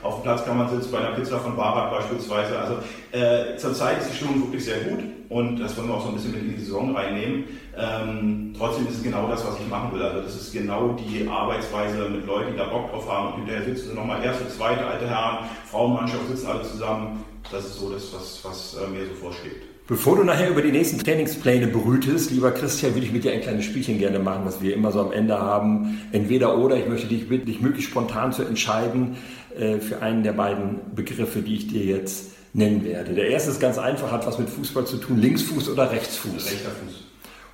auf 0.04 0.16
dem 0.16 0.22
Platz 0.22 0.44
kann 0.44 0.56
man 0.56 0.68
sitzen 0.68 0.92
bei 0.92 0.98
einer 0.98 1.10
Pizza 1.10 1.40
von 1.40 1.56
Barak 1.56 1.90
beispielsweise. 1.90 2.56
Also 2.56 2.74
äh, 3.10 3.56
zurzeit 3.56 3.98
ist 3.98 4.12
die 4.12 4.16
Stimmung 4.18 4.42
wirklich 4.42 4.64
sehr 4.64 4.78
gut 4.78 5.00
und 5.28 5.58
das 5.58 5.76
wollen 5.76 5.88
wir 5.88 5.94
auch 5.96 6.02
so 6.02 6.10
ein 6.10 6.14
bisschen 6.14 6.34
mit 6.34 6.42
in 6.42 6.54
die 6.54 6.60
Saison 6.60 6.94
reinnehmen. 6.94 7.44
Ähm, 7.76 8.54
trotzdem 8.56 8.86
ist 8.86 8.98
es 8.98 9.02
genau 9.02 9.26
das, 9.26 9.44
was 9.44 9.58
ich 9.58 9.68
machen 9.68 9.92
will. 9.92 10.02
Also 10.02 10.20
das 10.20 10.36
ist 10.36 10.52
genau 10.52 10.92
die 10.92 11.28
Arbeitsweise 11.28 12.08
mit 12.08 12.26
Leuten, 12.26 12.52
die 12.52 12.58
da 12.58 12.66
Bock 12.66 12.92
drauf 12.92 13.10
haben 13.10 13.32
und 13.32 13.36
hinterher 13.38 13.64
sitzen 13.64 13.96
nochmal 13.96 14.22
erste, 14.22 14.48
zweite, 14.48 14.86
alte 14.86 15.08
Herren, 15.08 15.46
Frauenmannschaft 15.68 16.28
sitzen 16.28 16.46
alle 16.46 16.62
zusammen. 16.62 17.24
Das 17.50 17.64
ist 17.64 17.80
so 17.80 17.90
das, 17.90 18.12
was, 18.14 18.44
was 18.44 18.76
äh, 18.76 18.86
mir 18.86 19.04
so 19.06 19.14
vorschwebt. 19.14 19.75
Bevor 19.88 20.16
du 20.16 20.24
nachher 20.24 20.50
über 20.50 20.62
die 20.62 20.72
nächsten 20.72 20.98
Trainingspläne 20.98 21.68
brütest, 21.68 22.32
lieber 22.32 22.50
Christian, 22.50 22.94
würde 22.94 23.06
ich 23.06 23.12
mit 23.12 23.22
dir 23.22 23.32
ein 23.32 23.40
kleines 23.40 23.66
Spielchen 23.66 23.98
gerne 23.98 24.18
machen, 24.18 24.44
was 24.44 24.60
wir 24.60 24.74
immer 24.74 24.90
so 24.90 25.00
am 25.00 25.12
Ende 25.12 25.40
haben. 25.40 26.02
Entweder 26.10 26.58
oder. 26.58 26.76
Ich 26.76 26.88
möchte 26.88 27.06
dich 27.06 27.28
bitten, 27.28 27.46
dich 27.46 27.60
möglichst 27.60 27.90
spontan 27.90 28.32
zu 28.32 28.42
entscheiden 28.42 29.16
äh, 29.56 29.78
für 29.78 30.02
einen 30.02 30.24
der 30.24 30.32
beiden 30.32 30.80
Begriffe, 30.92 31.40
die 31.40 31.54
ich 31.54 31.68
dir 31.68 31.84
jetzt 31.84 32.32
nennen 32.52 32.84
werde. 32.84 33.14
Der 33.14 33.28
erste 33.28 33.52
ist 33.52 33.60
ganz 33.60 33.78
einfach, 33.78 34.10
hat 34.10 34.26
was 34.26 34.40
mit 34.40 34.48
Fußball 34.48 34.86
zu 34.86 34.96
tun. 34.96 35.20
Linksfuß 35.20 35.68
oder 35.68 35.88
Rechtsfuß? 35.88 36.50
Rechter 36.50 36.70
Fuß. 36.70 37.04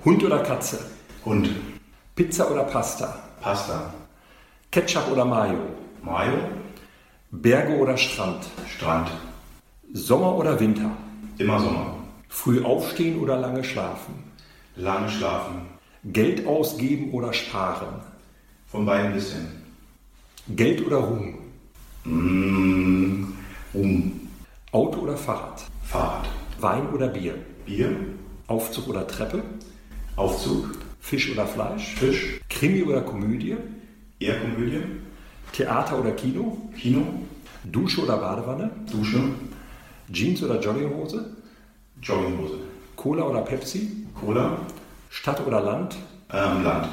Hund 0.03 0.23
oder 0.23 0.39
Katze? 0.39 0.79
Hund. 1.25 1.51
Pizza 2.15 2.49
oder 2.51 2.63
Pasta? 2.63 3.15
Pasta. 3.41 3.93
Ketchup 4.71 5.11
oder 5.11 5.25
Mayo? 5.25 5.59
Mayo. 6.01 6.33
Berge 7.29 7.77
oder 7.77 7.95
Strand? 7.95 8.43
Strand. 8.75 9.11
Sommer 9.93 10.35
oder 10.35 10.59
Winter? 10.59 10.89
Immer 11.37 11.59
Sommer. 11.59 12.02
Früh 12.33 12.61
aufstehen 12.63 13.19
oder 13.19 13.37
lange 13.37 13.63
schlafen? 13.63 14.15
Lange 14.75 15.07
schlafen. 15.07 15.67
Geld 16.03 16.45
ausgeben 16.47 17.11
oder 17.11 17.31
sparen? 17.31 18.01
Von 18.67 18.85
beiden 18.85 19.07
ein 19.07 19.13
bisschen. 19.13 19.47
Geld 20.49 20.85
oder 20.85 20.97
Ruhm? 20.97 21.35
Mmh, 22.03 23.27
Ruhm. 23.75 24.29
Auto 24.71 25.01
oder 25.01 25.15
Fahrrad? 25.15 25.63
Fahrrad. 25.83 26.27
Wein 26.59 26.89
oder 26.89 27.07
Bier? 27.07 27.35
Bier. 27.65 27.95
Aufzug 28.47 28.89
oder 28.89 29.07
Treppe? 29.07 29.43
Aufzug. 30.15 30.71
Fisch 30.99 31.31
oder 31.31 31.45
Fleisch? 31.45 31.93
Fisch. 31.95 32.41
Krimi 32.49 32.81
oder 32.83 33.01
Komödie? 33.01 33.55
Eher 34.19 34.39
Komödie. 34.41 34.81
Theater 35.53 35.99
oder 35.99 36.11
Kino? 36.11 36.57
Kino. 36.77 37.05
Dusche 37.63 38.01
oder 38.01 38.17
Badewanne? 38.17 38.71
Dusche. 38.91 39.21
Jeans 40.11 40.43
oder 40.43 40.59
Jogginghose? 40.59 41.42
Jogginghose. 42.03 42.59
Cola 42.95 43.23
oder 43.23 43.41
Pepsi? 43.41 44.05
Cola. 44.19 44.57
Stadt 45.09 45.45
oder 45.45 45.61
Land? 45.61 45.95
Ähm, 46.31 46.63
Land. 46.63 46.89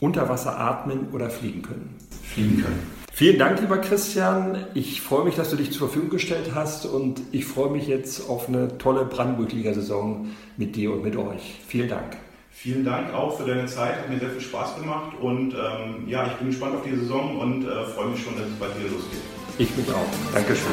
Unter 0.00 0.28
Wasser 0.28 0.58
atmen 0.58 1.08
oder 1.12 1.30
fliegen 1.30 1.62
können? 1.62 1.96
Fliegen 2.22 2.62
können. 2.62 2.94
Vielen 3.12 3.38
Dank, 3.38 3.60
lieber 3.60 3.78
Christian. 3.78 4.66
Ich 4.74 5.00
freue 5.00 5.24
mich, 5.24 5.36
dass 5.36 5.50
du 5.50 5.56
dich 5.56 5.70
zur 5.70 5.88
Verfügung 5.88 6.10
gestellt 6.10 6.50
hast 6.54 6.84
und 6.84 7.20
ich 7.30 7.44
freue 7.44 7.70
mich 7.70 7.86
jetzt 7.86 8.28
auf 8.28 8.48
eine 8.48 8.76
tolle 8.76 9.04
Brandenburg-Liga-Saison 9.04 10.30
mit 10.56 10.74
dir 10.74 10.92
und 10.92 11.04
mit 11.04 11.16
euch. 11.16 11.60
Vielen 11.66 11.88
Dank. 11.88 12.16
Vielen 12.50 12.84
Dank 12.84 13.14
auch 13.14 13.38
für 13.38 13.46
deine 13.46 13.66
Zeit, 13.66 13.98
hat 13.98 14.10
mir 14.10 14.18
sehr 14.18 14.30
viel 14.30 14.40
Spaß 14.40 14.76
gemacht 14.76 15.12
und 15.20 15.54
ähm, 15.54 16.08
ja, 16.08 16.26
ich 16.26 16.32
bin 16.34 16.48
gespannt 16.48 16.74
auf 16.76 16.82
die 16.82 16.96
Saison 16.96 17.38
und 17.38 17.64
äh, 17.64 17.84
freue 17.84 18.08
mich 18.08 18.22
schon, 18.22 18.34
dass 18.36 18.46
es 18.46 18.54
bald 18.58 18.78
wieder 18.78 18.90
losgeht. 18.90 19.20
Ich 19.58 19.76
mich 19.76 19.88
auch. 19.90 20.06
Dankeschön. 20.32 20.72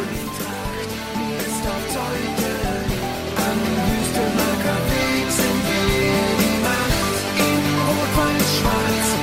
try 8.62 9.21